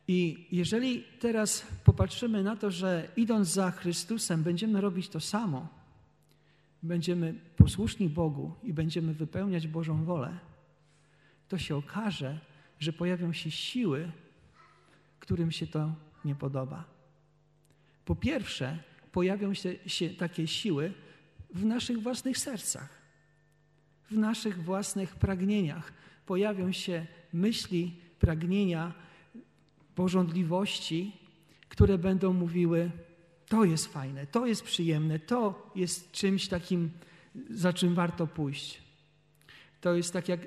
I 0.08 0.48
jeżeli 0.52 1.04
teraz 1.20 1.68
popatrzymy 1.84 2.44
na 2.44 2.56
to, 2.56 2.72
że 2.72 3.08
idąc 3.16 3.48
za 3.48 3.72
Chrystusem 3.72 4.44
będziemy 4.44 4.82
robić 4.82 5.10
to 5.10 5.20
samo, 5.20 5.68
będziemy 6.84 7.34
posłuszni 7.58 8.10
Bogu 8.10 8.54
i 8.64 8.74
będziemy 8.74 9.14
wypełniać 9.14 9.68
Bożą 9.68 10.04
wolę, 10.04 10.40
to 11.48 11.58
się 11.58 11.76
okaże, 11.76 12.40
że 12.80 12.94
pojawią 12.94 13.34
się 13.34 13.52
siły, 13.52 14.12
którym 15.20 15.52
się 15.52 15.68
to 15.68 15.94
nie 16.26 16.36
podoba. 16.36 17.01
Po 18.06 18.16
pierwsze, 18.16 18.78
pojawią 19.12 19.54
się, 19.54 19.76
się 19.86 20.10
takie 20.10 20.48
siły 20.48 20.94
w 21.54 21.66
naszych 21.66 22.02
własnych 22.02 22.38
sercach, 22.38 22.90
w 24.12 24.18
naszych 24.18 24.64
własnych 24.64 25.16
pragnieniach. 25.16 25.94
Pojawią 26.26 26.72
się 26.72 27.06
myśli, 27.34 27.96
pragnienia, 28.20 28.94
porządliwości, 29.96 31.18
które 31.70 31.98
będą 31.98 32.34
mówiły: 32.34 32.92
To 33.48 33.64
jest 33.64 33.88
fajne, 33.88 34.28
to 34.28 34.46
jest 34.46 34.64
przyjemne, 34.64 35.20
to 35.20 35.72
jest 35.76 36.12
czymś 36.12 36.48
takim, 36.48 36.92
za 37.50 37.74
czym 37.74 37.96
warto 37.96 38.28
pójść. 38.28 38.82
To 39.82 39.96
jest 39.96 40.14
tak, 40.14 40.30
jak 40.30 40.40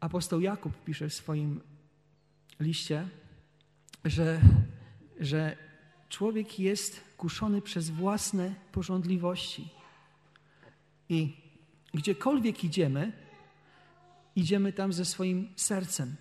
apostoł 0.00 0.40
Jakub 0.40 0.84
pisze 0.84 1.08
w 1.08 1.14
swoim 1.14 1.60
liście, 2.60 3.08
że, 4.04 4.40
że 5.20 5.56
człowiek 6.10 6.58
jest 6.58 7.00
kuszony 7.16 7.62
przez 7.62 7.90
własne 7.90 8.54
porządliwości. 8.72 9.68
I 11.08 11.36
gdziekolwiek 11.94 12.64
idziemy, 12.64 13.12
idziemy 14.36 14.72
tam 14.72 14.92
ze 14.92 15.04
swoim 15.04 15.48
sercem 15.56 16.14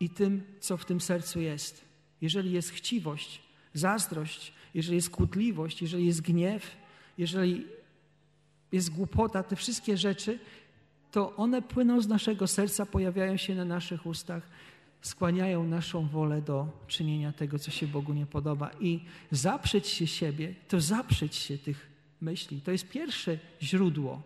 i 0.00 0.10
tym, 0.10 0.42
co 0.60 0.76
w 0.76 0.84
tym 0.84 1.00
sercu 1.00 1.40
jest. 1.40 1.84
Jeżeli 2.20 2.52
jest 2.52 2.70
chciwość, 2.70 3.42
zazdrość, 3.74 4.52
jeżeli 4.74 4.96
jest 4.96 5.10
kłótliwość, 5.10 5.82
jeżeli 5.82 6.06
jest 6.06 6.20
gniew, 6.20 6.76
jeżeli 7.18 7.66
jest 8.72 8.90
głupota, 8.90 9.42
te 9.42 9.56
wszystkie 9.56 9.96
rzeczy, 9.96 10.38
to 11.10 11.36
one 11.36 11.62
płyną 11.62 12.00
z 12.00 12.08
naszego 12.08 12.46
serca, 12.46 12.86
pojawiają 12.86 13.36
się 13.36 13.54
na 13.54 13.64
naszych 13.64 14.06
ustach 14.06 14.42
skłaniają 15.02 15.64
naszą 15.64 16.08
wolę 16.08 16.42
do 16.42 16.68
czynienia 16.86 17.32
tego, 17.32 17.58
co 17.58 17.70
się 17.70 17.86
Bogu 17.86 18.12
nie 18.12 18.26
podoba. 18.26 18.70
I 18.80 19.00
zaprzeć 19.30 19.88
się 19.88 20.06
siebie, 20.06 20.54
to 20.68 20.80
zaprzeć 20.80 21.36
się 21.36 21.58
tych 21.58 21.90
myśli. 22.20 22.60
To 22.60 22.70
jest 22.70 22.88
pierwsze 22.88 23.38
źródło. 23.62 24.22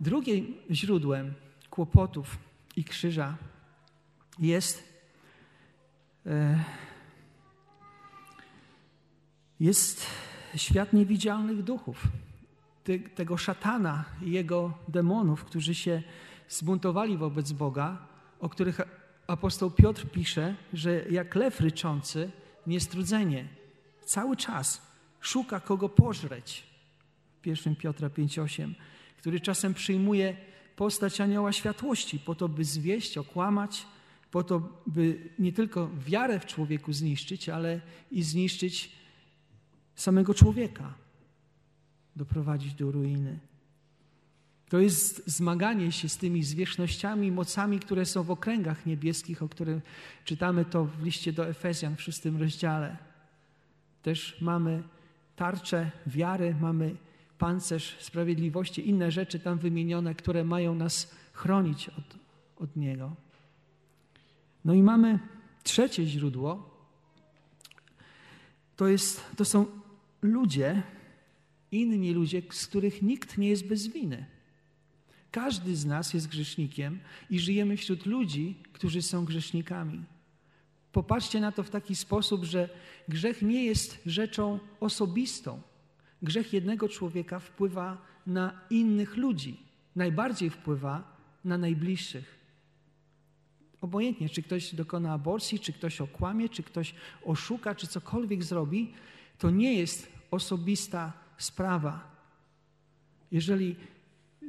Drugim 0.00 0.54
źródłem 0.70 1.34
kłopotów 1.70 2.38
i 2.76 2.84
krzyża 2.84 3.36
jest, 4.38 4.82
e, 6.26 6.64
jest 9.60 10.06
świat 10.56 10.92
niewidzialnych 10.92 11.62
duchów. 11.62 12.08
tego 13.14 13.36
szatana 13.36 14.04
i 14.22 14.30
jego 14.30 14.78
demonów, 14.88 15.44
którzy 15.44 15.74
się 15.74 16.02
zbuntowali 16.48 17.16
wobec 17.16 17.52
Boga 17.52 18.13
o 18.44 18.48
których 18.48 18.80
apostoł 19.26 19.70
Piotr 19.70 20.06
pisze, 20.06 20.56
że 20.72 21.04
jak 21.10 21.34
lew 21.34 21.60
ryczący, 21.60 22.30
niestrudzenie, 22.66 23.48
cały 24.04 24.36
czas 24.36 24.82
szuka 25.20 25.60
kogo 25.60 25.88
pożreć. 25.88 26.66
1 27.46 27.76
Piotra 27.76 28.08
5,8, 28.08 28.74
który 29.18 29.40
czasem 29.40 29.74
przyjmuje 29.74 30.36
postać 30.76 31.20
anioła 31.20 31.52
światłości 31.52 32.18
po 32.18 32.34
to, 32.34 32.48
by 32.48 32.64
zwieść, 32.64 33.18
okłamać, 33.18 33.86
po 34.30 34.42
to, 34.44 34.82
by 34.86 35.30
nie 35.38 35.52
tylko 35.52 35.90
wiarę 36.06 36.40
w 36.40 36.46
człowieku 36.46 36.92
zniszczyć, 36.92 37.48
ale 37.48 37.80
i 38.10 38.22
zniszczyć 38.22 38.92
samego 39.94 40.34
człowieka, 40.34 40.94
doprowadzić 42.16 42.74
do 42.74 42.90
ruiny. 42.90 43.38
To 44.68 44.78
jest 44.78 45.22
zmaganie 45.26 45.92
się 45.92 46.08
z 46.08 46.16
tymi 46.16 46.42
zwierzchnościami, 46.42 47.32
mocami, 47.32 47.78
które 47.78 48.06
są 48.06 48.22
w 48.22 48.30
okręgach 48.30 48.86
niebieskich, 48.86 49.42
o 49.42 49.48
których 49.48 49.82
czytamy 50.24 50.64
to 50.64 50.84
w 50.84 51.02
liście 51.02 51.32
do 51.32 51.48
Efezjan 51.48 51.96
w 51.96 52.02
szóstym 52.02 52.36
rozdziale. 52.36 52.96
Też 54.02 54.40
mamy 54.40 54.82
tarczę 55.36 55.90
wiary, 56.06 56.56
mamy 56.60 56.96
pancerz 57.38 57.96
sprawiedliwości, 58.00 58.88
inne 58.88 59.10
rzeczy 59.10 59.40
tam 59.40 59.58
wymienione, 59.58 60.14
które 60.14 60.44
mają 60.44 60.74
nas 60.74 61.14
chronić 61.32 61.88
od, 61.88 62.16
od 62.56 62.76
Niego. 62.76 63.16
No 64.64 64.74
i 64.74 64.82
mamy 64.82 65.18
trzecie 65.62 66.06
źródło. 66.06 66.70
To, 68.76 68.88
jest, 68.88 69.36
to 69.36 69.44
są 69.44 69.66
ludzie, 70.22 70.82
inni 71.72 72.12
ludzie, 72.14 72.42
z 72.50 72.66
których 72.66 73.02
nikt 73.02 73.38
nie 73.38 73.48
jest 73.48 73.66
bez 73.66 73.86
winy. 73.86 74.33
Każdy 75.34 75.76
z 75.76 75.84
nas 75.84 76.14
jest 76.14 76.28
grzesznikiem 76.28 76.98
i 77.30 77.40
żyjemy 77.40 77.76
wśród 77.76 78.06
ludzi, 78.06 78.54
którzy 78.72 79.02
są 79.02 79.24
grzesznikami. 79.24 80.04
Popatrzcie 80.92 81.40
na 81.40 81.52
to 81.52 81.62
w 81.62 81.70
taki 81.70 81.96
sposób, 81.96 82.44
że 82.44 82.68
grzech 83.08 83.42
nie 83.42 83.64
jest 83.64 84.02
rzeczą 84.06 84.58
osobistą. 84.80 85.60
Grzech 86.22 86.52
jednego 86.52 86.88
człowieka 86.88 87.38
wpływa 87.38 87.98
na 88.26 88.60
innych 88.70 89.16
ludzi. 89.16 89.60
Najbardziej 89.96 90.50
wpływa 90.50 91.16
na 91.44 91.58
najbliższych. 91.58 92.38
Obojętnie, 93.80 94.28
czy 94.28 94.42
ktoś 94.42 94.74
dokona 94.74 95.12
aborcji, 95.12 95.60
czy 95.60 95.72
ktoś 95.72 96.00
okłamie, 96.00 96.48
czy 96.48 96.62
ktoś 96.62 96.94
oszuka, 97.24 97.74
czy 97.74 97.86
cokolwiek 97.86 98.44
zrobi, 98.44 98.92
to 99.38 99.50
nie 99.50 99.74
jest 99.74 100.12
osobista 100.30 101.12
sprawa. 101.38 102.14
Jeżeli 103.32 103.76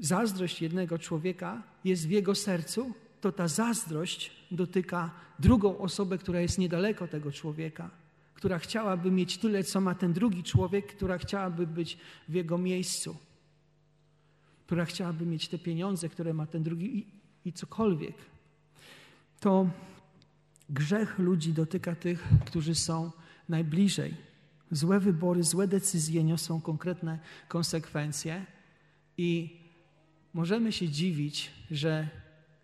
zazdrość 0.01 0.61
jednego 0.61 0.99
człowieka 0.99 1.63
jest 1.83 2.07
w 2.07 2.11
jego 2.11 2.35
sercu, 2.35 2.93
to 3.21 3.31
ta 3.31 3.47
zazdrość 3.47 4.31
dotyka 4.51 5.11
drugą 5.39 5.77
osobę, 5.77 6.17
która 6.17 6.39
jest 6.41 6.57
niedaleko 6.57 7.07
tego 7.07 7.31
człowieka, 7.31 7.89
która 8.33 8.59
chciałaby 8.59 9.11
mieć 9.11 9.37
tyle, 9.37 9.63
co 9.63 9.81
ma 9.81 9.95
ten 9.95 10.13
drugi 10.13 10.43
człowiek, 10.43 10.95
która 10.95 11.17
chciałaby 11.17 11.67
być 11.67 11.97
w 12.29 12.33
jego 12.33 12.57
miejscu, 12.57 13.17
która 14.65 14.85
chciałaby 14.85 15.25
mieć 15.25 15.47
te 15.47 15.57
pieniądze, 15.57 16.09
które 16.09 16.33
ma 16.33 16.45
ten 16.45 16.63
drugi 16.63 16.97
i, 16.97 17.05
i 17.49 17.53
cokolwiek. 17.53 18.15
To 19.39 19.69
grzech 20.69 21.19
ludzi 21.19 21.53
dotyka 21.53 21.95
tych, 21.95 22.23
którzy 22.45 22.75
są 22.75 23.11
najbliżej. 23.49 24.13
Złe 24.71 24.99
wybory, 24.99 25.43
złe 25.43 25.67
decyzje 25.67 26.23
niosą 26.23 26.61
konkretne 26.61 27.19
konsekwencje 27.47 28.45
i 29.17 29.59
możemy 30.35 30.71
się 30.71 30.89
dziwić, 30.89 31.51
że 31.71 32.07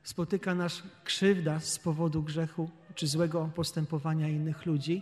spotyka 0.03 0.55
nas 0.55 0.83
krzywda 1.03 1.59
z 1.59 1.79
powodu 1.79 2.23
grzechu 2.23 2.69
czy 2.95 3.07
złego 3.07 3.51
postępowania 3.55 4.29
innych 4.29 4.65
ludzi, 4.65 5.01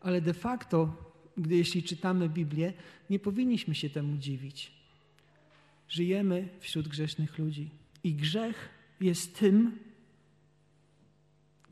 ale 0.00 0.20
de 0.20 0.34
facto, 0.34 0.96
gdy 1.36 1.56
jeśli 1.56 1.82
czytamy 1.82 2.28
Biblię, 2.28 2.72
nie 3.10 3.18
powinniśmy 3.18 3.74
się 3.74 3.90
temu 3.90 4.16
dziwić. 4.16 4.72
Żyjemy 5.88 6.48
wśród 6.60 6.88
grzesznych 6.88 7.38
ludzi 7.38 7.70
i 8.04 8.14
grzech 8.14 8.68
jest 9.00 9.38
tym, 9.38 9.78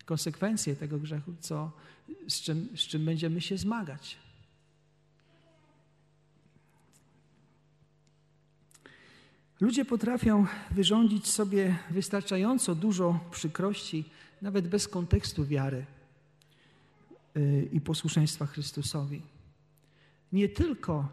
konsekwencje 0.04 0.76
tego 0.76 0.98
grzechu, 0.98 1.34
co, 1.40 1.72
z, 2.28 2.40
czym, 2.40 2.68
z 2.76 2.80
czym 2.80 3.04
będziemy 3.04 3.40
się 3.40 3.58
zmagać. 3.58 4.16
Ludzie 9.60 9.84
potrafią 9.84 10.46
wyrządzić 10.70 11.26
sobie 11.26 11.78
wystarczająco 11.90 12.74
dużo 12.74 13.20
przykrości, 13.30 14.04
nawet 14.42 14.68
bez 14.68 14.88
kontekstu 14.88 15.46
wiary. 15.46 15.86
y, 17.36 17.68
i 17.72 17.80
posłuszeństwa 17.80 18.46
Chrystusowi. 18.46 19.22
Nie 20.32 20.48
tylko, 20.48 21.08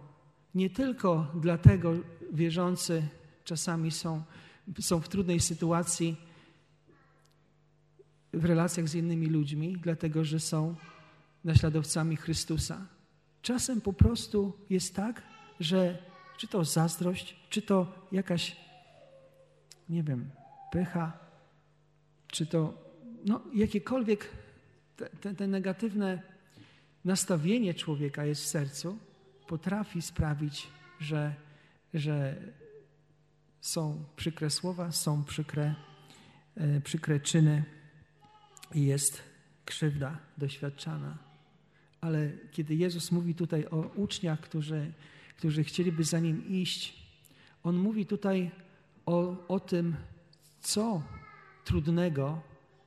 nie 0.56 0.70
tylko 0.70 1.32
dlatego 1.36 1.94
wierzący 2.32 3.04
czasami 3.44 3.92
są, 3.92 4.24
są 4.80 5.00
w 5.00 5.10
trudnej 5.10 5.40
sytuacji 5.40 6.16
w 8.34 8.46
relacjach 8.46 8.88
z 8.88 8.96
innymi 8.96 9.28
ludźmi, 9.28 9.78
dlatego 9.82 10.24
że 10.24 10.40
są 10.40 10.76
naśladowcami 11.44 12.16
Chrystusa. 12.16 12.88
Czasem 13.42 13.82
po 13.82 13.94
prostu 13.94 14.54
jest 14.70 14.96
tak, 14.96 15.24
że 15.60 15.98
czy 16.38 16.48
to 16.48 16.64
zazdrość, 16.64 17.36
czy 17.50 17.62
to 17.62 18.08
jakaś, 18.12 18.56
nie 19.90 20.04
wiem, 20.04 20.30
pycha, 20.72 21.18
czy 22.28 22.46
to 22.46 22.74
no, 23.26 23.42
jakiekolwiek 23.54 24.30
te, 24.98 25.10
te, 25.10 25.34
te 25.34 25.48
negatywne 25.48 26.22
nastawienie 27.06 27.74
człowieka 27.74 28.26
jest 28.26 28.44
w 28.44 28.48
sercu, 28.48 28.98
potrafi 29.48 30.02
sprawić, 30.02 30.68
że, 31.00 31.34
że 31.94 32.36
są 33.62 34.04
przykre 34.16 34.50
słowa, 34.50 34.92
są 34.92 35.24
przykre, 35.24 35.76
e, 36.56 36.82
przykre 36.82 37.20
czyny 37.20 37.64
i 38.74 38.86
jest 38.86 39.24
krzywda 39.66 40.18
doświadczana. 40.38 41.18
Ale 42.02 42.32
kiedy 42.52 42.76
Jezus 42.76 43.12
mówi 43.12 43.36
tutaj 43.36 43.66
o 43.66 43.78
uczniach, 43.78 44.40
którzy, 44.40 44.94
którzy 45.44 45.64
chcieliby 45.64 46.04
za 46.04 46.20
Nim 46.20 46.48
iść, 46.48 46.94
On 47.64 47.78
mówi 47.78 48.06
tutaj 48.06 48.52
o, 49.06 49.48
o 49.48 49.60
tym, 49.60 49.96
co 50.62 51.02
trudnego 51.66 52.42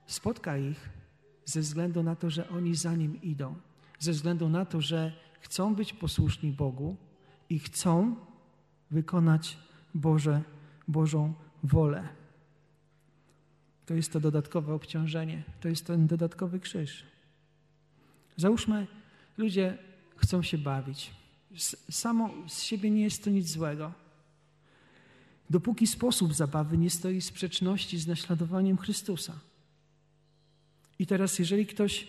spotka 0.05 0.57
ich 0.57 0.89
ze 1.45 1.61
względu 1.61 2.03
na 2.03 2.15
to, 2.15 2.29
że 2.29 2.49
oni 2.49 2.75
za 2.75 2.95
Nim 2.95 3.21
idą. 3.21 3.55
Ze 3.99 4.11
względu 4.11 4.49
na 4.49 4.65
to, 4.65 4.81
że 4.81 5.11
chcą 5.39 5.75
być 5.75 5.93
posłuszni 5.93 6.51
Bogu 6.51 6.95
i 7.49 7.59
chcą 7.59 8.15
wykonać 8.91 9.57
Boże, 9.93 10.41
Bożą 10.87 11.33
wolę. 11.63 12.07
To 13.85 13.93
jest 13.93 14.13
to 14.13 14.19
dodatkowe 14.19 14.73
obciążenie, 14.73 15.43
to 15.61 15.69
jest 15.69 15.85
ten 15.87 16.07
dodatkowy 16.07 16.59
krzyż. 16.59 17.03
Załóżmy, 18.37 18.87
ludzie 19.37 19.77
chcą 20.15 20.41
się 20.41 20.57
bawić. 20.57 21.26
Samo 21.91 22.33
z 22.47 22.63
siebie 22.63 22.91
nie 22.91 23.03
jest 23.03 23.23
to 23.23 23.29
nic 23.29 23.47
złego. 23.47 23.93
Dopóki 25.49 25.87
sposób 25.87 26.33
zabawy 26.33 26.77
nie 26.77 26.89
stoi 26.89 27.21
w 27.21 27.25
sprzeczności 27.25 27.99
z 27.99 28.07
naśladowaniem 28.07 28.77
Chrystusa. 28.77 29.39
I 30.99 31.07
teraz, 31.07 31.39
jeżeli 31.39 31.65
ktoś 31.65 32.07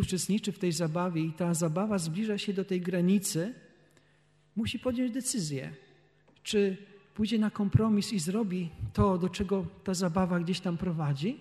uczestniczy 0.00 0.52
w 0.52 0.58
tej 0.58 0.72
zabawie 0.72 1.22
i 1.22 1.32
ta 1.32 1.54
zabawa 1.54 1.98
zbliża 1.98 2.38
się 2.38 2.52
do 2.52 2.64
tej 2.64 2.80
granicy, 2.80 3.54
musi 4.56 4.78
podjąć 4.78 5.12
decyzję, 5.12 5.72
czy 6.42 6.76
pójdzie 7.14 7.38
na 7.38 7.50
kompromis 7.50 8.12
i 8.12 8.18
zrobi 8.18 8.68
to, 8.92 9.18
do 9.18 9.28
czego 9.28 9.66
ta 9.84 9.94
zabawa 9.94 10.40
gdzieś 10.40 10.60
tam 10.60 10.76
prowadzi, 10.76 11.36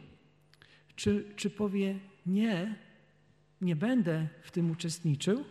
czy, 0.95 1.25
czy 1.35 1.49
powie 1.49 1.99
nie, 2.25 2.75
nie 3.61 3.75
będę 3.75 4.27
w 4.43 4.51
tym 4.51 4.71
uczestniczył 4.71 5.43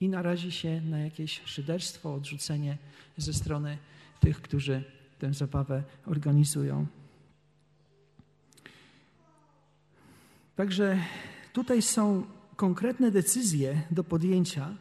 i 0.00 0.08
narazi 0.08 0.52
się 0.52 0.80
na 0.80 0.98
jakieś 0.98 1.42
szyderstwo, 1.44 2.14
odrzucenie 2.14 2.78
ze 3.16 3.32
strony 3.32 3.78
tych, 4.20 4.42
którzy 4.42 4.84
tę 5.18 5.34
zabawę 5.34 5.82
organizują. 6.06 6.86
Także 10.56 10.98
tutaj 11.52 11.82
są 11.82 12.26
konkretne 12.56 13.10
decyzje 13.10 13.82
do 13.90 14.04
podjęcia, 14.04 14.74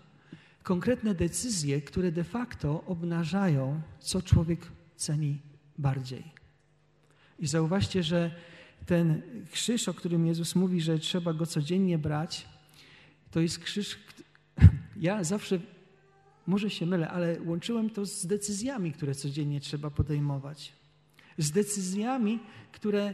konkretne 0.63 1.15
decyzje, 1.15 1.81
które 1.81 2.11
de 2.11 2.23
facto 2.23 2.83
obnażają, 2.85 3.81
co 3.99 4.21
człowiek 4.21 4.59
ceni 4.95 5.39
bardziej. 5.77 6.23
I 7.39 7.47
zauważcie, 7.47 8.03
że 8.03 8.31
ten 8.85 9.21
krzyż, 9.51 9.87
o 9.87 9.93
którym 9.93 10.27
Jezus 10.27 10.55
mówi, 10.55 10.81
że 10.81 10.99
trzeba 10.99 11.33
go 11.33 11.45
codziennie 11.45 11.97
brać, 11.97 12.45
to 13.31 13.39
jest 13.39 13.59
krzyż. 13.59 13.97
Ja 14.99 15.23
zawsze, 15.23 15.59
może 16.47 16.69
się 16.69 16.85
mylę, 16.85 17.09
ale 17.09 17.37
łączyłem 17.45 17.89
to 17.89 18.05
z 18.05 18.25
decyzjami, 18.25 18.91
które 18.91 19.15
codziennie 19.15 19.59
trzeba 19.59 19.89
podejmować. 19.89 20.73
Z 21.37 21.51
decyzjami, 21.51 22.39
które, 22.71 23.13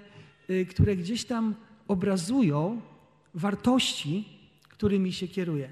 y, 0.50 0.66
które 0.66 0.96
gdzieś 0.96 1.26
tam 1.26 1.56
obrazują 1.88 2.82
wartości, 3.34 4.26
którymi 4.70 5.14
się 5.14 5.28
kieruję. 5.28 5.70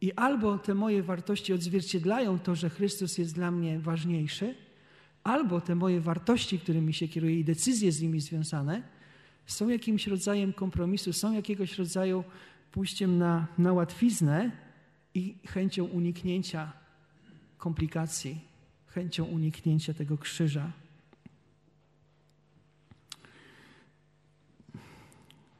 I 0.00 0.12
albo 0.12 0.58
te 0.58 0.74
moje 0.74 1.02
wartości 1.02 1.52
odzwierciedlają 1.52 2.38
to, 2.38 2.54
że 2.54 2.70
Chrystus 2.70 3.18
jest 3.18 3.34
dla 3.34 3.50
mnie 3.50 3.78
ważniejszy, 3.78 4.54
albo 5.24 5.60
te 5.60 5.74
moje 5.74 6.00
wartości, 6.00 6.58
którymi 6.58 6.94
się 6.94 7.08
kieruję 7.08 7.40
i 7.40 7.44
decyzje 7.44 7.92
z 7.92 8.02
nimi 8.02 8.20
związane, 8.20 8.82
są 9.46 9.68
jakimś 9.68 10.06
rodzajem 10.06 10.52
kompromisu, 10.52 11.12
są 11.12 11.32
jakiegoś 11.32 11.78
rodzaju 11.78 12.24
pójściem 12.72 13.18
na, 13.18 13.46
na 13.58 13.72
łatwiznę 13.72 14.50
i 15.14 15.38
chęcią 15.46 15.84
uniknięcia 15.84 16.72
komplikacji, 17.58 18.40
chęcią 18.86 19.24
uniknięcia 19.24 19.94
tego 19.94 20.18
krzyża. 20.18 20.72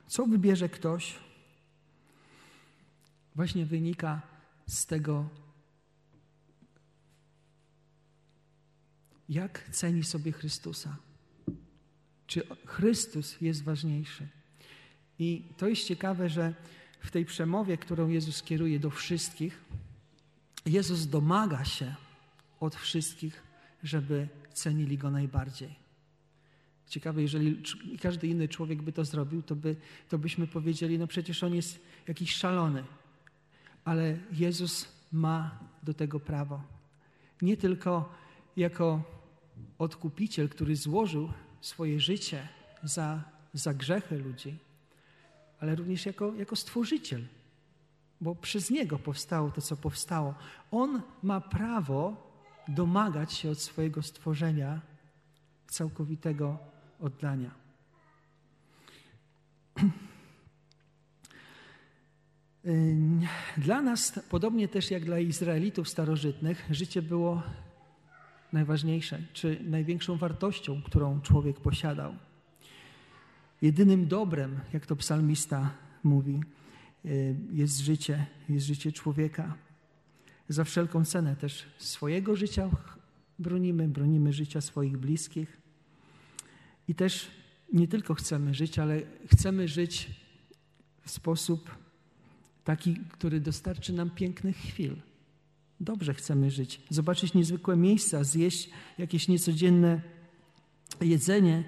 Co 0.07 0.27
wybierze 0.27 0.69
ktoś, 0.69 1.15
właśnie 3.35 3.67
wynika 3.67 4.23
z 4.67 4.87
tego, 4.87 5.29
jak 9.29 9.69
ceni 9.73 10.05
sobie 10.05 10.33
Chrystusa. 10.33 10.97
Czy 12.27 12.43
Chrystus 12.67 13.41
jest 13.41 13.63
ważniejszy? 13.63 14.29
I 15.19 15.45
to 15.57 15.69
jest 15.69 15.85
ciekawe, 15.85 16.29
że 16.29 16.55
w 17.01 17.11
tej 17.11 17.25
przemowie, 17.25 17.77
którą 17.77 18.09
Jezus 18.09 18.43
kieruje 18.43 18.79
do 18.79 18.91
wszystkich, 18.91 19.61
Jezus 20.67 21.07
domaga 21.07 21.65
się 21.65 21.95
od 22.61 22.77
wszystkich, 22.77 23.43
żeby 23.83 24.29
cenili 24.53 24.99
Go 24.99 25.11
najbardziej. 25.11 25.75
Ciekawe, 26.87 27.23
jeżeli 27.23 27.63
każdy 28.03 28.27
inny 28.27 28.49
człowiek 28.49 28.83
by 28.83 28.93
to 28.93 29.05
zrobił, 29.05 29.43
to, 29.43 29.57
by, 29.57 29.77
to 30.09 30.19
byśmy 30.19 30.47
powiedzieli, 30.47 30.99
no 30.99 31.07
przecież 31.07 31.43
on 31.43 31.55
jest 31.55 31.81
jakiś 32.09 32.35
szalony. 32.35 32.85
Ale 33.85 34.19
Jezus 34.33 34.89
ma 35.13 35.59
do 35.83 35.95
tego 35.95 36.21
prawo. 36.21 36.63
Nie 37.43 37.57
tylko 37.57 38.15
jako 38.57 39.03
odkupiciel, 39.79 40.49
który 40.49 40.77
złożył 40.77 41.33
swoje 41.61 42.01
życie 42.01 42.49
za, 42.83 43.25
za 43.55 43.75
grzechy 43.75 44.19
ludzi, 44.19 44.59
ale 45.61 45.77
również 45.77 46.07
jako, 46.07 46.35
jako 46.35 46.57
stworzyciel, 46.57 47.25
bo 48.21 48.35
przez 48.35 48.71
Niego 48.71 48.99
powstało 48.99 49.51
to, 49.51 49.61
co 49.61 49.77
powstało. 49.77 50.35
On 50.71 51.03
ma 51.23 51.41
prawo 51.41 52.31
domagać 52.69 53.33
się 53.33 53.51
od 53.51 53.59
swojego 53.59 54.03
stworzenia 54.03 54.81
całkowitego 55.67 56.59
oddania. 57.01 57.51
Dla 63.57 63.83
nas, 63.83 64.21
podobnie 64.31 64.69
też 64.69 64.91
jak 64.91 65.05
dla 65.05 65.19
Izraelitów 65.19 65.89
starożytnych, 65.89 66.67
życie 66.71 67.03
było 67.03 67.43
najważniejsze, 68.53 69.19
czy 69.33 69.61
największą 69.65 70.17
wartością, 70.17 70.83
którą 70.83 71.21
człowiek 71.21 71.61
posiadał. 71.61 72.15
Jedynym 73.63 74.09
dobrem, 74.09 74.61
jak 74.73 74.87
to 74.87 74.97
psalmista 74.97 75.71
mówi, 76.05 76.41
y, 77.05 77.37
jest 77.53 77.79
życie, 77.79 78.27
jest 78.49 78.67
życie 78.67 78.93
człowieka. 78.93 79.55
Za 80.49 80.65
wszelką 80.65 81.05
cenę 81.05 81.37
też 81.37 81.67
swojego 81.79 82.37
życia 82.37 82.71
bronimy, 83.39 83.89
bronimy 83.89 84.33
życia 84.33 84.61
swoich 84.61 84.97
bliskich. 84.97 85.61
I 86.89 86.95
też 86.95 87.31
nie 87.73 87.89
tylko 87.89 88.15
chcemy 88.15 88.55
żyć, 88.55 88.79
ale 88.79 89.03
chcemy 89.33 89.69
żyć 89.69 90.11
w 91.03 91.11
sposób 91.11 91.71
taki, 92.65 92.97
który 92.97 93.41
dostarczy 93.41 93.93
nam 93.93 94.11
pięknych 94.11 94.57
chwil. 94.57 94.97
Dobrze 95.81 96.15
chcemy 96.15 96.51
żyć, 96.51 96.81
zobaczyć 96.91 97.35
niezwykłe 97.35 97.77
miejsca, 97.77 98.25
zjeść 98.25 98.71
jakieś 98.99 99.29
niecodzienne 99.29 100.01
jedzenie. 101.01 101.65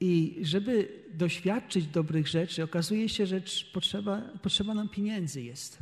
I 0.00 0.38
żeby 0.42 1.02
doświadczyć 1.14 1.86
dobrych 1.86 2.28
rzeczy, 2.28 2.62
okazuje 2.62 3.08
się, 3.08 3.26
że 3.26 3.40
potrzeba, 3.72 4.22
potrzeba 4.42 4.74
nam 4.74 4.88
pieniędzy 4.88 5.42
jest. 5.42 5.78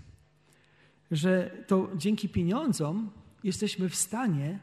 Że 1.11 1.65
to 1.67 1.91
dzięki 1.97 2.29
pieniądzom 2.29 3.11
jesteśmy 3.45 3.89
w 3.89 3.95
stanie 3.95 4.59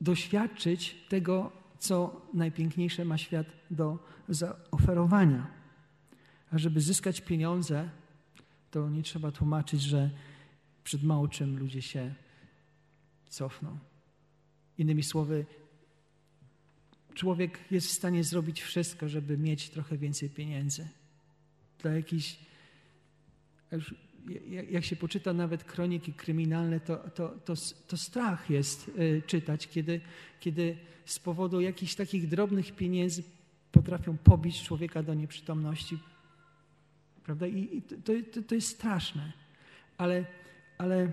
doświadczyć 0.00 0.96
tego, 1.08 1.52
co 1.78 2.26
najpiękniejsze 2.34 3.04
ma 3.04 3.18
świat 3.18 3.46
do 3.70 3.98
zaoferowania. 4.28 5.46
A 6.50 6.58
żeby 6.58 6.80
zyskać 6.80 7.20
pieniądze, 7.20 7.88
to 8.70 8.90
nie 8.90 9.02
trzeba 9.02 9.32
tłumaczyć, 9.32 9.82
że 9.82 10.10
przed 10.84 11.02
mało 11.02 11.28
czym 11.28 11.58
ludzie 11.58 11.82
się 11.82 12.14
cofną. 13.28 13.78
Innymi 14.78 15.02
słowy, 15.02 15.46
człowiek 17.18 17.58
jest 17.70 17.86
w 17.86 17.92
stanie 17.92 18.24
zrobić 18.24 18.62
wszystko, 18.62 19.08
żeby 19.08 19.38
mieć 19.38 19.68
trochę 19.70 19.96
więcej 19.96 20.30
pieniędzy. 20.30 20.88
Dla 21.82 21.92
jakichś. 21.92 22.36
Jak 24.70 24.84
się 24.84 24.96
poczyta 24.96 25.32
nawet 25.32 25.64
kroniki 25.64 26.12
kryminalne, 26.12 26.80
to, 26.80 26.96
to, 26.96 27.28
to, 27.28 27.54
to 27.86 27.96
strach 27.96 28.50
jest 28.50 28.88
y, 28.88 29.22
czytać, 29.26 29.68
kiedy, 29.68 30.00
kiedy 30.40 30.76
z 31.04 31.18
powodu 31.18 31.60
jakichś 31.60 31.94
takich 31.94 32.28
drobnych 32.28 32.76
pieniędzy 32.76 33.22
potrafią 33.72 34.16
pobić 34.16 34.62
człowieka 34.62 35.02
do 35.02 35.14
nieprzytomności. 35.14 35.98
Prawda? 37.24 37.46
I 37.46 37.82
to, 37.82 38.12
to, 38.32 38.42
to 38.42 38.54
jest 38.54 38.68
straszne. 38.68 39.32
Ale, 39.98 40.24
ale 40.78 41.12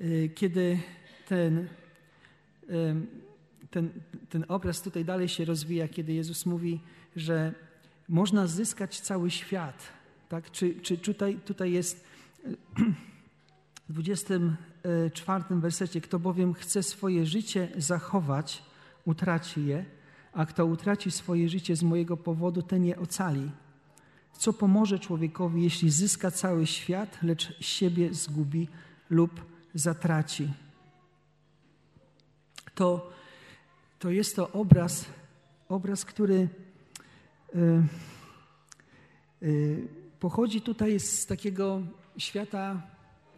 y, 0.00 0.30
kiedy 0.34 0.78
ten, 1.28 1.68
ten, 3.74 3.90
ten 4.28 4.44
obraz 4.48 4.82
tutaj 4.82 5.04
dalej 5.04 5.28
się 5.28 5.44
rozwija, 5.44 5.88
kiedy 5.88 6.12
Jezus 6.12 6.46
mówi, 6.46 6.80
że 7.16 7.54
można 8.08 8.46
zyskać 8.46 9.00
cały 9.00 9.30
świat. 9.30 9.82
Tak? 10.28 10.50
Czy, 10.50 10.74
czy 10.74 10.98
tutaj, 10.98 11.40
tutaj 11.44 11.72
jest 11.72 12.04
w 13.88 13.92
24 13.92 15.44
wersecie, 15.50 16.00
kto 16.00 16.18
bowiem 16.18 16.54
chce 16.54 16.82
swoje 16.82 17.26
życie 17.26 17.68
zachować, 17.76 18.62
utraci 19.04 19.66
je, 19.66 19.84
a 20.32 20.46
kto 20.46 20.66
utraci 20.66 21.10
swoje 21.10 21.48
życie 21.48 21.76
z 21.76 21.82
mojego 21.82 22.16
powodu, 22.16 22.62
ten 22.62 22.84
je 22.84 22.98
ocali. 22.98 23.50
Co 24.38 24.52
pomoże 24.52 24.98
człowiekowi, 24.98 25.62
jeśli 25.62 25.90
zyska 25.90 26.30
cały 26.30 26.66
świat, 26.66 27.18
lecz 27.22 27.60
siebie 27.60 28.14
zgubi 28.14 28.68
lub 29.10 29.40
zatraci? 29.74 30.48
To, 32.74 33.14
to 33.98 34.10
jest 34.10 34.36
to 34.36 34.52
obraz, 34.52 35.06
obraz, 35.68 36.04
który 36.04 36.48
y, 37.54 37.58
y, 39.42 39.88
pochodzi 40.20 40.60
tutaj 40.60 41.00
z 41.00 41.26
takiego 41.26 41.82
świata 42.18 42.82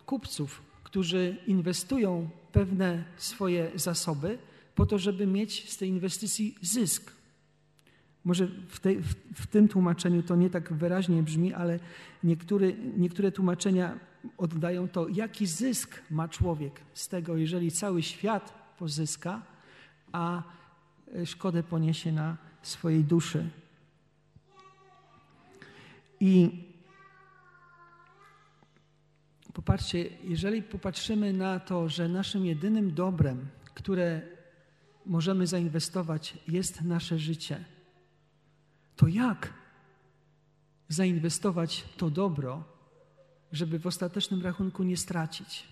kupców, 0.07 0.63
którzy 0.85 1.37
inwestują 1.47 2.31
pewne 2.53 3.05
swoje 3.17 3.71
zasoby 3.75 4.39
po 4.75 4.87
to, 4.87 4.99
żeby 4.99 5.27
mieć 5.27 5.71
z 5.73 5.77
tej 5.77 5.89
inwestycji 5.89 6.55
zysk. 6.63 7.13
Może 8.25 8.47
w, 8.69 8.81
tej, 8.81 9.03
w, 9.03 9.15
w, 9.35 9.47
tym 9.47 9.69
tłumaczeniu 9.69 10.23
to 10.23 10.37
nie 10.37 10.51
tak 10.51 10.73
wyraźnie 10.73 11.23
brzmi, 11.23 11.55
ale 11.55 11.81
niektóre, 12.25 12.73
niektóre 12.97 13.33
tłumaczenia 13.33 13.99
oddają 14.39 14.89
to, 14.89 15.09
jaki 15.09 15.47
zysk 15.47 16.03
ma 16.11 16.29
człowiek 16.29 16.81
z 16.95 17.09
tego, 17.09 17.37
jeżeli 17.37 17.71
cały 17.71 18.03
świat 18.03 18.75
pozyska, 18.79 19.43
a 20.13 20.43
szkodę 21.25 21.63
poniesie 21.63 22.13
na 22.13 22.37
swojej 22.63 23.05
duszy. 23.05 23.51
I 26.21 26.65
popatrzcie, 29.53 30.09
jeżeli 30.25 30.63
popatrzymy 30.63 31.33
na 31.33 31.61
to, 31.61 31.89
że 31.89 32.09
naszym 32.09 32.47
jedynym 32.47 32.95
dobrem, 32.95 33.49
które 33.75 34.23
możemy 35.07 35.47
zainwestować, 35.47 36.39
jest 36.49 36.83
nasze 36.83 37.19
życie, 37.19 37.65
to 38.97 39.09
jak 39.09 39.53
zainwestować 40.89 41.85
to 41.97 42.11
dobro, 42.11 42.65
żeby 43.53 43.79
w 43.79 43.87
ostatecznym 43.87 44.43
rachunku 44.43 44.83
nie 44.83 44.97
stracić? 44.97 45.69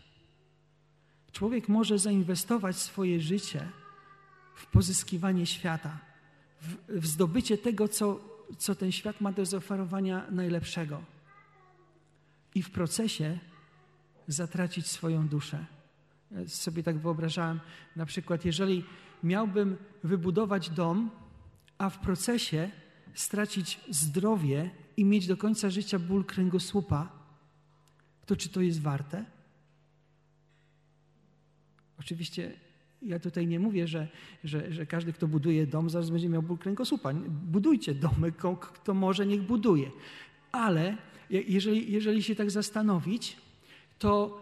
Człowiek 1.33 1.69
może 1.69 1.99
zainwestować 1.99 2.77
swoje 2.77 3.21
życie 3.21 3.69
w 4.55 4.67
pozyskiwanie 4.67 5.47
świata, 5.47 5.99
w, 6.61 7.01
w 7.01 7.07
zdobycie 7.07 7.59
tego, 7.59 7.89
co, 7.89 8.21
co 8.59 8.75
ten 8.75 8.93
świat 8.93 9.21
ma 9.21 9.33
do 9.33 9.45
zaoferowania 9.45 10.27
najlepszego. 10.31 11.03
I 12.55 12.63
w 12.63 12.71
procesie 12.71 13.39
zatracić 14.29 14.87
swoją 14.87 15.29
duszę. 15.29 15.67
Ja 16.31 16.49
sobie 16.49 16.83
tak 16.83 16.99
wyobrażałem, 16.99 17.61
na 17.97 18.07
przykład, 18.07 18.45
jeżeli 18.45 18.85
miałbym 19.23 19.77
wybudować 20.05 20.71
dom, 20.71 21.11
a 21.79 21.91
w 21.91 21.99
procesie 21.99 22.71
stracić 23.15 23.81
zdrowie 23.91 24.71
i 24.97 25.05
mieć 25.05 25.27
do 25.27 25.37
końca 25.37 25.71
życia 25.71 25.99
ból 25.99 26.25
kręgosłupa, 26.25 27.13
to 28.27 28.37
czy 28.37 28.49
to 28.49 28.61
jest 28.61 28.81
warte? 28.81 29.25
Oczywiście 31.99 32.53
ja 33.05 33.19
tutaj 33.19 33.47
nie 33.47 33.61
mówię, 33.61 33.87
że, 33.87 34.09
że, 34.45 34.73
że 34.73 34.87
każdy, 34.87 35.13
kto 35.13 35.29
buduje 35.29 35.67
dom, 35.67 35.91
zaraz 35.91 36.11
będzie 36.11 36.29
miał 36.29 36.43
ból 36.43 36.59
kręgosłupa. 36.59 37.15
Budujcie 37.53 37.95
domy, 37.95 38.33
kto 38.73 38.95
może, 38.95 39.27
niech 39.27 39.43
buduje. 39.43 39.91
Ale 40.53 40.97
jeżeli, 41.31 41.93
jeżeli 41.93 42.23
się 42.23 42.35
tak 42.35 42.51
zastanowić, 42.51 43.37
to, 43.99 44.41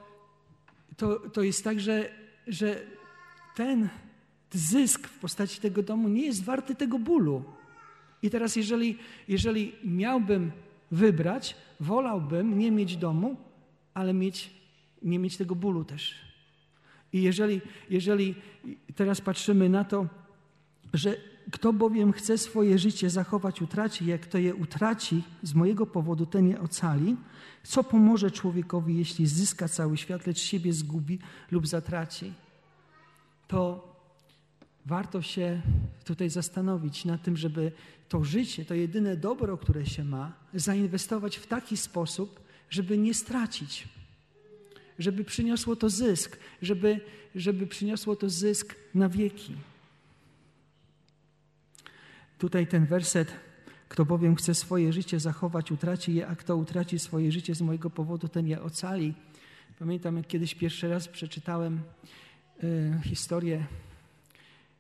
to, 0.96 1.18
to 1.18 1.42
jest 1.42 1.64
tak, 1.64 1.81
że, 1.81 2.11
że 2.46 2.81
ten 3.57 3.88
zysk 4.53 5.09
w 5.09 5.18
postaci 5.18 5.61
tego 5.61 5.83
domu 5.83 6.09
nie 6.09 6.27
jest 6.27 6.44
warty 6.44 6.75
tego 6.75 6.98
bólu. 6.98 7.44
I 8.22 8.31
teraz, 8.31 8.57
jeżeli, 8.57 8.98
jeżeli 9.29 9.72
miałbym 9.85 10.53
wybrać, 10.90 11.57
wolałbym 11.81 12.59
nie 12.59 12.70
mieć 12.70 12.96
domu, 12.96 13.37
ale 13.94 14.14
mieć, 14.14 14.51
nie 15.03 15.18
mieć 15.18 15.37
tego 15.37 15.55
bólu 15.55 15.85
też. 15.85 16.32
I 17.12 17.22
jeżeli, 17.22 17.61
jeżeli 17.90 18.35
teraz 18.94 19.20
patrzymy 19.20 19.68
na 19.68 19.85
to, 19.85 20.07
że 20.92 21.16
kto 21.51 21.72
bowiem 21.72 22.12
chce 22.12 22.38
swoje 22.38 22.79
życie 22.79 23.11
zachować, 23.11 23.62
utraci, 23.62 24.07
jak 24.07 24.27
to 24.27 24.38
je 24.38 24.55
utraci 24.55 25.22
z 25.42 25.55
mojego 25.55 25.87
powodu, 25.87 26.27
ten 26.27 26.48
je 26.48 26.61
ocali, 26.61 27.16
co 27.62 27.85
pomoże 27.85 28.31
człowiekowi, 28.31 28.96
jeśli 28.96 29.27
zyska 29.27 29.68
cały 29.68 29.96
świat, 29.96 30.27
lecz 30.27 30.38
siebie 30.38 30.72
zgubi 30.72 31.18
lub 31.51 31.66
zatraci? 31.66 32.33
To 33.48 33.92
warto 34.87 35.22
się 35.22 35.62
tutaj 36.05 36.31
zastanowić 36.31 37.05
na 37.05 37.18
tym, 37.18 37.37
żeby 37.37 37.72
to 38.09 38.25
życie, 38.25 38.64
to 38.64 38.75
jedyne 38.75 39.16
dobro, 39.16 39.57
które 39.57 39.87
się 39.87 40.05
ma, 40.05 40.33
zainwestować 40.55 41.37
w 41.37 41.46
taki 41.46 41.77
sposób, 41.77 42.40
żeby 42.70 42.98
nie 42.98 43.14
stracić 43.14 43.88
żeby 45.02 45.24
przyniosło 45.24 45.76
to 45.76 45.90
zysk, 45.90 46.38
żeby, 46.62 47.00
żeby 47.34 47.66
przyniosło 47.66 48.16
to 48.16 48.30
zysk 48.30 48.74
na 48.94 49.08
wieki. 49.08 49.54
Tutaj 52.38 52.66
ten 52.66 52.86
werset, 52.86 53.32
kto 53.88 54.04
bowiem 54.04 54.36
chce 54.36 54.54
swoje 54.54 54.92
życie 54.92 55.20
zachować, 55.20 55.72
utraci 55.72 56.14
je, 56.14 56.26
a 56.26 56.36
kto 56.36 56.56
utraci 56.56 56.98
swoje 56.98 57.32
życie 57.32 57.54
z 57.54 57.62
mojego 57.62 57.90
powodu, 57.90 58.28
ten 58.28 58.46
je 58.46 58.62
ocali. 58.62 59.14
Pamiętam, 59.78 60.16
jak 60.16 60.26
kiedyś 60.26 60.54
pierwszy 60.54 60.88
raz 60.88 61.08
przeczytałem 61.08 61.80
y, 62.64 62.92
historię 63.04 63.66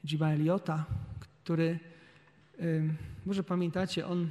Jima 0.04 0.32
Eliota, 0.32 0.84
który, 1.20 1.78
y, 2.60 2.94
może 3.26 3.44
pamiętacie, 3.44 4.06
on, 4.06 4.28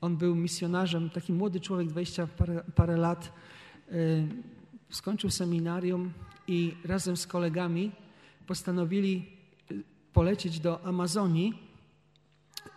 on 0.00 0.16
był 0.16 0.34
misjonarzem, 0.34 1.10
taki 1.10 1.32
młody 1.32 1.60
człowiek, 1.60 1.88
20 1.88 2.26
parę, 2.26 2.64
parę 2.74 2.96
lat, 2.96 3.32
y, 3.92 4.28
skończył 4.90 5.30
seminarium 5.30 6.12
i 6.48 6.74
razem 6.84 7.16
z 7.16 7.26
kolegami 7.26 7.92
postanowili 8.46 9.26
y, 9.70 9.82
polecieć 10.12 10.60
do 10.60 10.84
Amazonii 10.84 11.66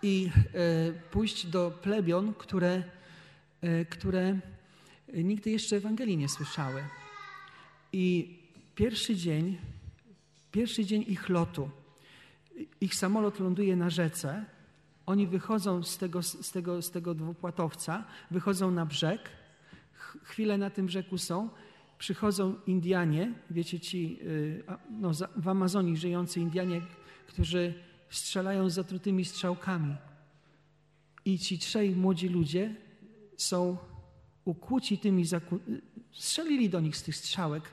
i 0.02 0.30
e, 0.54 0.94
pójść 1.12 1.48
do 1.48 1.72
plebion, 1.82 2.34
które, 2.34 2.84
e, 3.62 3.86
które 3.86 4.40
nigdy 5.14 5.50
jeszcze 5.50 5.76
Ewangelii 5.76 6.18
nie 6.18 6.30
słyszały. 6.30 6.84
I 7.94 8.38
pierwszy 8.76 9.16
dzień, 9.16 9.58
pierwszy 10.52 10.86
dzień 10.86 11.06
ich 11.08 11.30
lotu, 11.30 11.70
ich 12.82 12.96
samolot 12.96 13.40
ląduje 13.40 13.76
na 13.76 13.90
rzece, 13.90 14.46
oni 15.06 15.28
wychodzą 15.28 15.84
z 15.84 15.98
tego, 15.98 16.24
z 16.24 16.52
tego, 16.52 16.82
z 16.82 16.92
tego 16.92 17.16
dwupłatowca, 17.16 18.04
wychodzą 18.32 18.72
na 18.72 18.86
brzeg, 18.86 19.30
chwilę 20.24 20.58
na 20.58 20.70
tym 20.70 20.86
brzegu 20.86 21.18
są 21.18 21.50
przychodzą 22.00 22.56
Indianie, 22.68 23.34
wiecie 23.50 23.80
ci 23.80 24.20
y, 24.22 24.64
no, 24.90 25.12
w 25.36 25.48
Amazonii 25.48 25.98
żyjący 25.98 26.40
Indianie, 26.40 26.82
którzy 27.28 27.74
strzelają 28.10 28.70
zatrutymi 28.70 29.26
strzałkami. 29.26 29.96
I 31.26 31.40
ci 31.40 31.60
trzej 31.60 31.96
młodzi 31.96 32.30
ludzie 32.30 32.76
są 33.38 33.78
ukłuci 34.46 34.98
tymi, 34.98 35.26
zaku... 35.26 35.60
strzelili 36.12 36.70
do 36.70 36.80
nich 36.80 36.98
z 36.98 37.04
tych 37.04 37.16
strzałek 37.16 37.64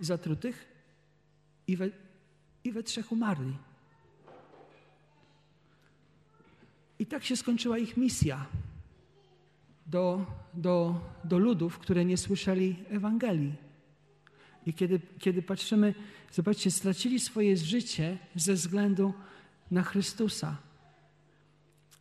zatrutych 0.00 0.68
i 1.66 1.76
we, 1.76 1.90
i 2.64 2.72
we 2.72 2.82
trzech 2.82 3.12
umarli. 3.12 3.56
I 6.98 7.06
tak 7.06 7.24
się 7.24 7.36
skończyła 7.36 7.78
ich 7.78 7.96
misja. 7.96 8.46
Do, 9.92 10.26
do, 10.54 11.00
do 11.24 11.38
ludów, 11.38 11.78
które 11.78 12.04
nie 12.04 12.16
słyszeli 12.16 12.76
Ewangelii. 12.90 13.54
I 14.66 14.74
kiedy, 14.74 15.00
kiedy 15.18 15.42
patrzymy, 15.42 15.94
zobaczcie, 16.30 16.70
stracili 16.70 17.20
swoje 17.20 17.56
życie 17.56 18.18
ze 18.34 18.54
względu 18.54 19.14
na 19.70 19.82
Chrystusa. 19.82 20.56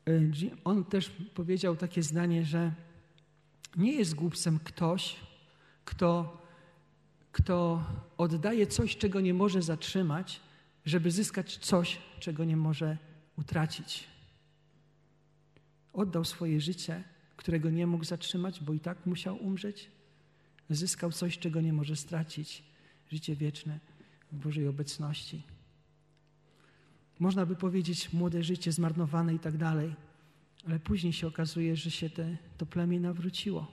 Y, 0.10 0.32
on 0.64 0.86
też 0.86 1.12
powiedział 1.34 1.76
takie 1.76 2.04
zdanie, 2.04 2.46
że 2.46 2.72
nie 3.78 3.92
jest 3.92 4.16
głupcem 4.16 4.60
ktoś, 4.64 5.16
kto, 5.86 6.38
kto 7.32 7.84
oddaje 8.18 8.68
coś, 8.68 8.98
czego 8.98 9.22
nie 9.22 9.34
może 9.34 9.62
zatrzymać, 9.62 10.42
żeby 10.86 11.12
zyskać 11.12 11.58
coś, 11.58 11.98
czego 12.20 12.46
nie 12.46 12.58
może 12.58 12.98
utracić. 13.38 14.08
Oddał 15.94 16.26
swoje 16.26 16.62
życie, 16.62 17.04
którego 17.42 17.70
nie 17.70 17.88
mógł 17.88 18.04
zatrzymać, 18.04 18.60
bo 18.64 18.74
i 18.74 18.80
tak 18.80 19.06
musiał 19.06 19.44
umrzeć. 19.44 19.92
Zyskał 20.70 21.12
coś, 21.12 21.38
czego 21.38 21.62
nie 21.62 21.74
może 21.74 21.96
stracić 21.96 22.64
życie 23.12 23.36
wieczne 23.36 23.80
w 24.32 24.38
Bożej 24.38 24.68
obecności. 24.68 25.44
Można 27.20 27.46
by 27.46 27.56
powiedzieć, 27.56 28.14
młode 28.14 28.44
życie 28.44 28.72
zmarnowane 28.72 29.34
i 29.34 29.40
tak 29.40 29.58
dalej, 29.58 29.96
ale 30.68 30.80
później 30.80 31.14
się 31.14 31.28
okazuje, 31.28 31.76
że 31.76 31.92
się 31.92 32.10
te, 32.10 32.38
to 32.58 32.66
plemię 32.66 33.00
nawróciło. 33.00 33.68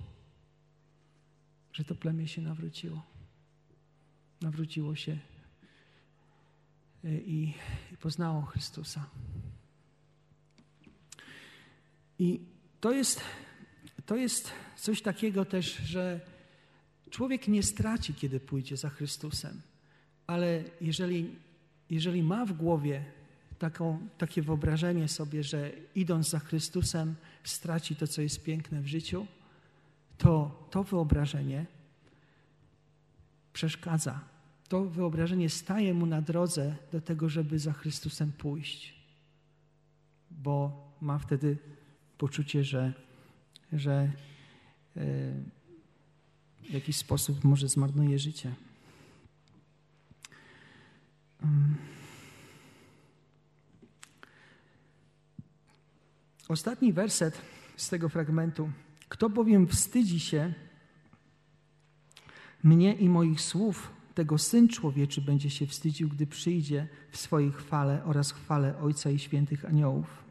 Że 1.72 1.84
to 1.84 1.94
plemię 1.94 2.28
się 2.28 2.42
nawróciło. 2.42 3.02
Nawróciło 4.40 4.96
się 4.96 5.18
e, 7.04 7.18
i, 7.18 7.54
i 7.92 7.96
poznało 7.96 8.42
Chrystusa. 8.42 9.06
I 12.18 12.40
to 12.80 12.92
jest, 12.92 13.20
to 14.08 14.16
jest 14.16 14.52
coś 14.76 15.02
takiego 15.02 15.44
też, 15.44 15.76
że 15.76 16.20
człowiek 17.10 17.48
nie 17.48 17.62
straci, 17.62 18.14
kiedy 18.14 18.40
pójdzie 18.40 18.76
za 18.76 18.90
Chrystusem, 18.90 19.60
ale 20.26 20.64
jeżeli, 20.80 21.36
jeżeli 21.90 22.22
ma 22.22 22.46
w 22.46 22.52
głowie 22.52 23.04
taką, 23.58 24.08
takie 24.18 24.42
wyobrażenie 24.42 25.08
sobie, 25.08 25.42
że 25.42 25.72
idąc 25.94 26.30
za 26.30 26.38
Chrystusem 26.38 27.14
straci 27.44 27.96
to, 27.96 28.06
co 28.06 28.22
jest 28.22 28.44
piękne 28.44 28.82
w 28.82 28.86
życiu, 28.86 29.26
to 30.18 30.66
to 30.70 30.84
wyobrażenie 30.84 31.66
przeszkadza. 33.52 34.20
To 34.68 34.84
wyobrażenie 34.84 35.50
staje 35.50 35.94
mu 35.94 36.06
na 36.06 36.22
drodze 36.22 36.76
do 36.92 37.00
tego, 37.00 37.28
żeby 37.28 37.58
za 37.58 37.72
Chrystusem 37.72 38.32
pójść, 38.32 38.94
bo 40.30 40.88
ma 41.00 41.18
wtedy 41.18 41.56
poczucie, 42.18 42.64
że, 42.64 43.07
że 43.72 44.12
e, 44.96 45.00
w 46.62 46.70
jakiś 46.70 46.96
sposób 46.96 47.44
może 47.44 47.68
zmarnuje 47.68 48.18
życie. 48.18 48.54
Ostatni 56.48 56.92
werset 56.92 57.42
z 57.76 57.88
tego 57.88 58.08
fragmentu. 58.08 58.70
Kto 59.08 59.30
bowiem 59.30 59.66
wstydzi 59.66 60.20
się 60.20 60.54
mnie 62.62 62.94
i 62.94 63.08
moich 63.08 63.40
słów, 63.40 63.92
tego 64.14 64.38
Syn 64.38 64.68
Człowieczy 64.68 65.20
będzie 65.20 65.50
się 65.50 65.66
wstydził, 65.66 66.08
gdy 66.08 66.26
przyjdzie 66.26 66.88
w 67.10 67.16
swojej 67.16 67.52
chwale 67.52 68.04
oraz 68.04 68.32
chwale 68.32 68.78
Ojca 68.78 69.10
i 69.10 69.18
świętych 69.18 69.64
aniołów. 69.64 70.27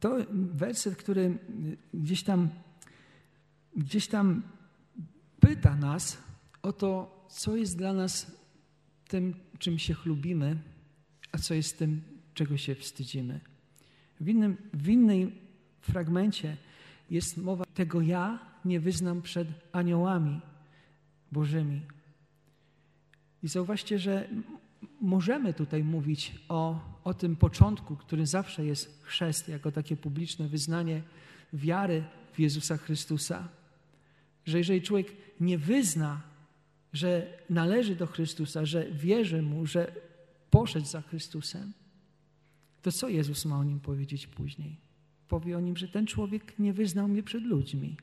To 0.00 0.16
werset, 0.32 0.96
który 0.96 1.38
gdzieś 1.94 2.22
tam, 2.22 2.48
gdzieś 3.76 4.06
tam 4.08 4.42
pyta 5.40 5.76
nas 5.76 6.18
o 6.62 6.72
to, 6.72 7.26
co 7.28 7.56
jest 7.56 7.78
dla 7.78 7.92
nas 7.92 8.36
tym, 9.08 9.34
czym 9.58 9.78
się 9.78 9.94
chlubimy, 9.94 10.56
a 11.32 11.38
co 11.38 11.54
jest 11.54 11.78
tym, 11.78 12.02
czego 12.34 12.56
się 12.56 12.74
wstydzimy. 12.74 13.40
W 14.20 14.28
innym, 14.28 14.56
w 14.72 14.88
innej 14.88 15.38
fragmencie 15.80 16.56
jest 17.10 17.36
mowa 17.36 17.64
tego 17.74 18.00
ja 18.00 18.38
nie 18.64 18.80
wyznam 18.80 19.22
przed 19.22 19.48
aniołami 19.72 20.40
bożymi. 21.32 21.80
I 23.42 23.48
zauważcie, 23.48 23.98
że 23.98 24.28
możemy 25.00 25.54
tutaj 25.54 25.84
mówić 25.84 26.34
o, 26.48 26.80
o 27.04 27.14
tym 27.14 27.36
początku, 27.36 27.96
który 27.96 28.26
zawsze 28.26 28.64
jest 28.64 29.04
chrzest, 29.04 29.48
jako 29.48 29.72
takie 29.72 29.96
publiczne 29.96 30.48
wyznanie 30.48 31.02
wiary 31.52 32.04
w 32.32 32.38
Jezusa 32.38 32.76
Chrystusa. 32.76 33.48
Że 34.46 34.58
jeżeli 34.58 34.82
człowiek 34.82 35.12
nie 35.40 35.58
wyzna, 35.58 36.22
że 36.92 37.38
należy 37.50 37.96
do 37.96 38.06
Chrystusa, 38.06 38.66
że 38.66 38.90
wierzy 38.90 39.42
Mu, 39.42 39.66
że 39.66 39.92
poszedł 40.50 40.86
za 40.86 41.02
Chrystusem, 41.02 41.72
to 42.82 42.92
co 42.92 43.08
Jezus 43.08 43.44
ma 43.44 43.58
o 43.58 43.64
nim 43.64 43.80
powiedzieć 43.80 44.26
później? 44.26 44.76
Powie 45.28 45.56
o 45.56 45.60
nim, 45.60 45.76
że 45.76 45.88
ten 45.88 46.06
człowiek 46.06 46.58
nie 46.58 46.72
wyznał 46.72 47.08
mnie 47.08 47.22
przed 47.22 47.44
ludźmi. 47.44 47.96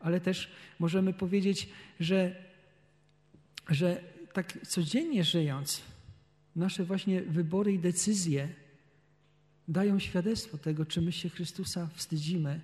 Ale 0.00 0.20
też 0.20 0.50
możemy 0.78 1.12
powiedzieć, 1.12 1.68
że, 2.00 2.44
że 3.68 4.02
tak 4.32 4.66
codziennie 4.66 5.24
żyjąc, 5.24 5.82
nasze 6.60 6.84
właśnie 6.84 7.22
wybory 7.22 7.72
i 7.72 7.78
decyzje 7.78 8.48
dają 9.68 9.98
świadectwo 9.98 10.58
tego, 10.58 10.86
czy 10.86 11.02
my 11.02 11.12
się 11.12 11.28
Chrystusa 11.28 11.88
wstydzimy, 11.94 12.60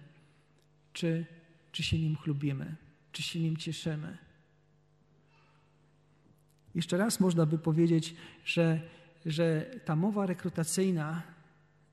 czy, 0.92 1.26
czy 1.72 1.82
się 1.82 1.99
Nim 1.99 2.16
chlubimy, 2.16 2.76
czy 3.12 3.22
się 3.22 3.40
Nim 3.40 3.57
cieszymy. 3.57 4.18
Jeszcze 6.74 6.97
raz 6.97 7.20
można 7.20 7.47
by 7.47 7.59
powiedzieć, 7.59 8.14
że 8.44 8.80
że 9.26 9.70
ta 9.84 9.97
mowa 9.97 10.26
rekrutacyjna 10.26 11.22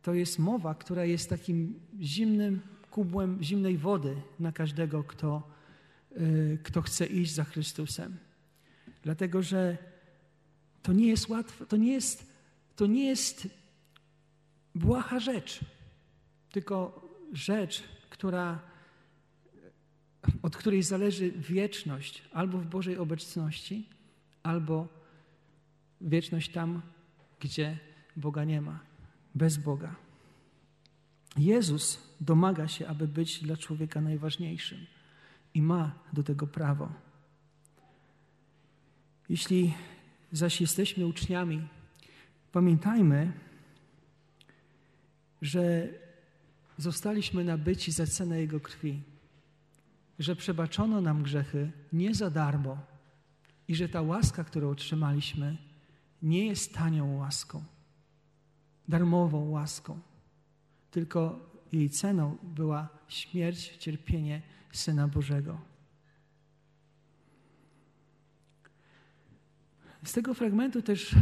to 0.01 0.13
jest 0.13 0.39
mowa, 0.39 0.75
która 0.75 1.05
jest 1.05 1.29
takim 1.29 1.79
zimnym 2.01 2.61
kubłem 2.91 3.43
zimnej 3.43 3.77
wody 3.77 4.15
na 4.39 4.51
każdego, 4.51 5.03
kto, 5.03 5.51
y, 6.17 6.57
kto 6.63 6.81
chce 6.81 7.05
iść 7.05 7.33
za 7.33 7.43
Chrystusem. 7.43 8.17
Dlatego, 9.03 9.43
że 9.43 9.77
to 10.83 10.93
nie 10.93 11.07
jest 11.07 11.29
łatwe, 11.29 11.65
to 11.65 11.77
nie 11.77 11.93
jest, 11.93 12.33
to 12.75 12.85
nie 12.85 13.05
jest 13.05 13.47
błaha 14.75 15.19
rzecz, 15.19 15.59
tylko 16.51 17.03
rzecz, 17.33 17.83
która, 18.09 18.59
od 20.41 20.57
której 20.57 20.83
zależy 20.83 21.31
wieczność 21.31 22.23
albo 22.33 22.57
w 22.57 22.65
Bożej 22.65 22.97
obecności, 22.97 23.89
albo 24.43 24.87
wieczność 26.01 26.51
tam, 26.51 26.81
gdzie 27.39 27.77
Boga 28.17 28.43
nie 28.43 28.61
ma, 28.61 28.79
bez 29.35 29.57
Boga. 29.57 29.95
Jezus 31.37 31.99
domaga 32.21 32.67
się, 32.67 32.87
aby 32.87 33.07
być 33.07 33.43
dla 33.43 33.57
człowieka 33.57 34.01
najważniejszym 34.01 34.85
i 35.53 35.61
ma 35.61 35.95
do 36.13 36.23
tego 36.23 36.47
prawo. 36.47 36.91
Jeśli 39.29 39.73
zaś 40.33 40.61
jesteśmy 40.61 41.05
uczniami, 41.05 41.67
pamiętajmy, 42.51 43.31
że 45.41 45.89
zostaliśmy 46.77 47.43
nabyci 47.43 47.91
za 47.91 48.07
cenę 48.07 48.39
Jego 48.39 48.59
krwi, 48.59 49.01
że 50.19 50.35
przebaczono 50.35 51.01
nam 51.01 51.23
grzechy 51.23 51.71
nie 51.93 52.15
za 52.15 52.29
darmo 52.29 52.77
i 53.67 53.75
że 53.75 53.89
ta 53.89 54.01
łaska, 54.01 54.43
którą 54.43 54.69
otrzymaliśmy, 54.69 55.57
nie 56.21 56.45
jest 56.47 56.73
tanią 56.73 57.17
łaską, 57.17 57.63
darmową 58.87 59.49
łaską, 59.49 59.99
tylko 60.91 61.49
jej 61.71 61.89
ceną 61.89 62.37
była 62.43 62.89
śmierć, 63.07 63.77
cierpienie 63.77 64.41
Syna 64.71 65.07
Bożego. 65.07 65.72
Z 70.03 70.11
tego 70.11 70.33
fragmentu 70.33 70.81
też 70.81 71.15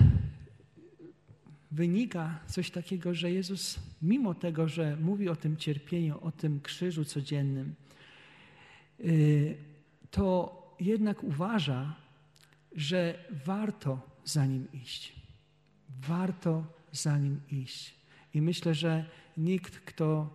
wynika 1.72 2.40
coś 2.48 2.72
takiego, 2.72 3.14
że 3.14 3.32
Jezus, 3.32 3.80
mimo 4.02 4.34
tego, 4.34 4.68
że 4.68 4.98
mówi 5.02 5.30
o 5.30 5.36
tym 5.36 5.58
cierpieniu, 5.58 6.20
o 6.22 6.32
tym 6.32 6.62
krzyżu 6.62 7.06
codziennym, 7.06 7.76
y, 9.00 9.58
to 10.12 10.62
jednak 10.80 11.24
uważa, 11.24 11.96
że 12.76 13.26
warto 13.46 14.02
za 14.26 14.46
nim 14.46 14.68
iść. 14.74 15.16
Warto 16.08 16.66
za 16.92 17.18
nim 17.18 17.42
iść. 17.52 17.96
I 18.34 18.42
myślę, 18.42 18.74
że 18.74 19.06
nikt, 19.38 19.80
kto 19.80 20.30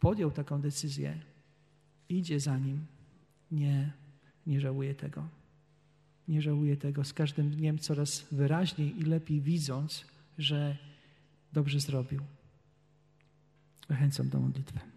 podjął 0.00 0.30
taką 0.30 0.60
decyzję, 0.60 1.20
idzie 2.08 2.40
za 2.40 2.58
nim, 2.58 2.86
nie, 3.50 3.92
nie 4.46 4.60
żałuje 4.60 4.94
tego. 4.94 5.28
Nie 6.28 6.42
żałuje 6.42 6.76
tego 6.76 7.04
z 7.04 7.12
każdym 7.12 7.50
dniem 7.50 7.78
coraz 7.78 8.26
wyraźniej 8.32 9.00
i 9.00 9.02
lepiej 9.02 9.40
widząc, 9.40 10.04
że 10.38 10.76
dobrze 11.52 11.80
zrobił. 11.80 12.20
Zachęcam 13.88 14.28
do 14.28 14.40
modlitwy. 14.40 14.95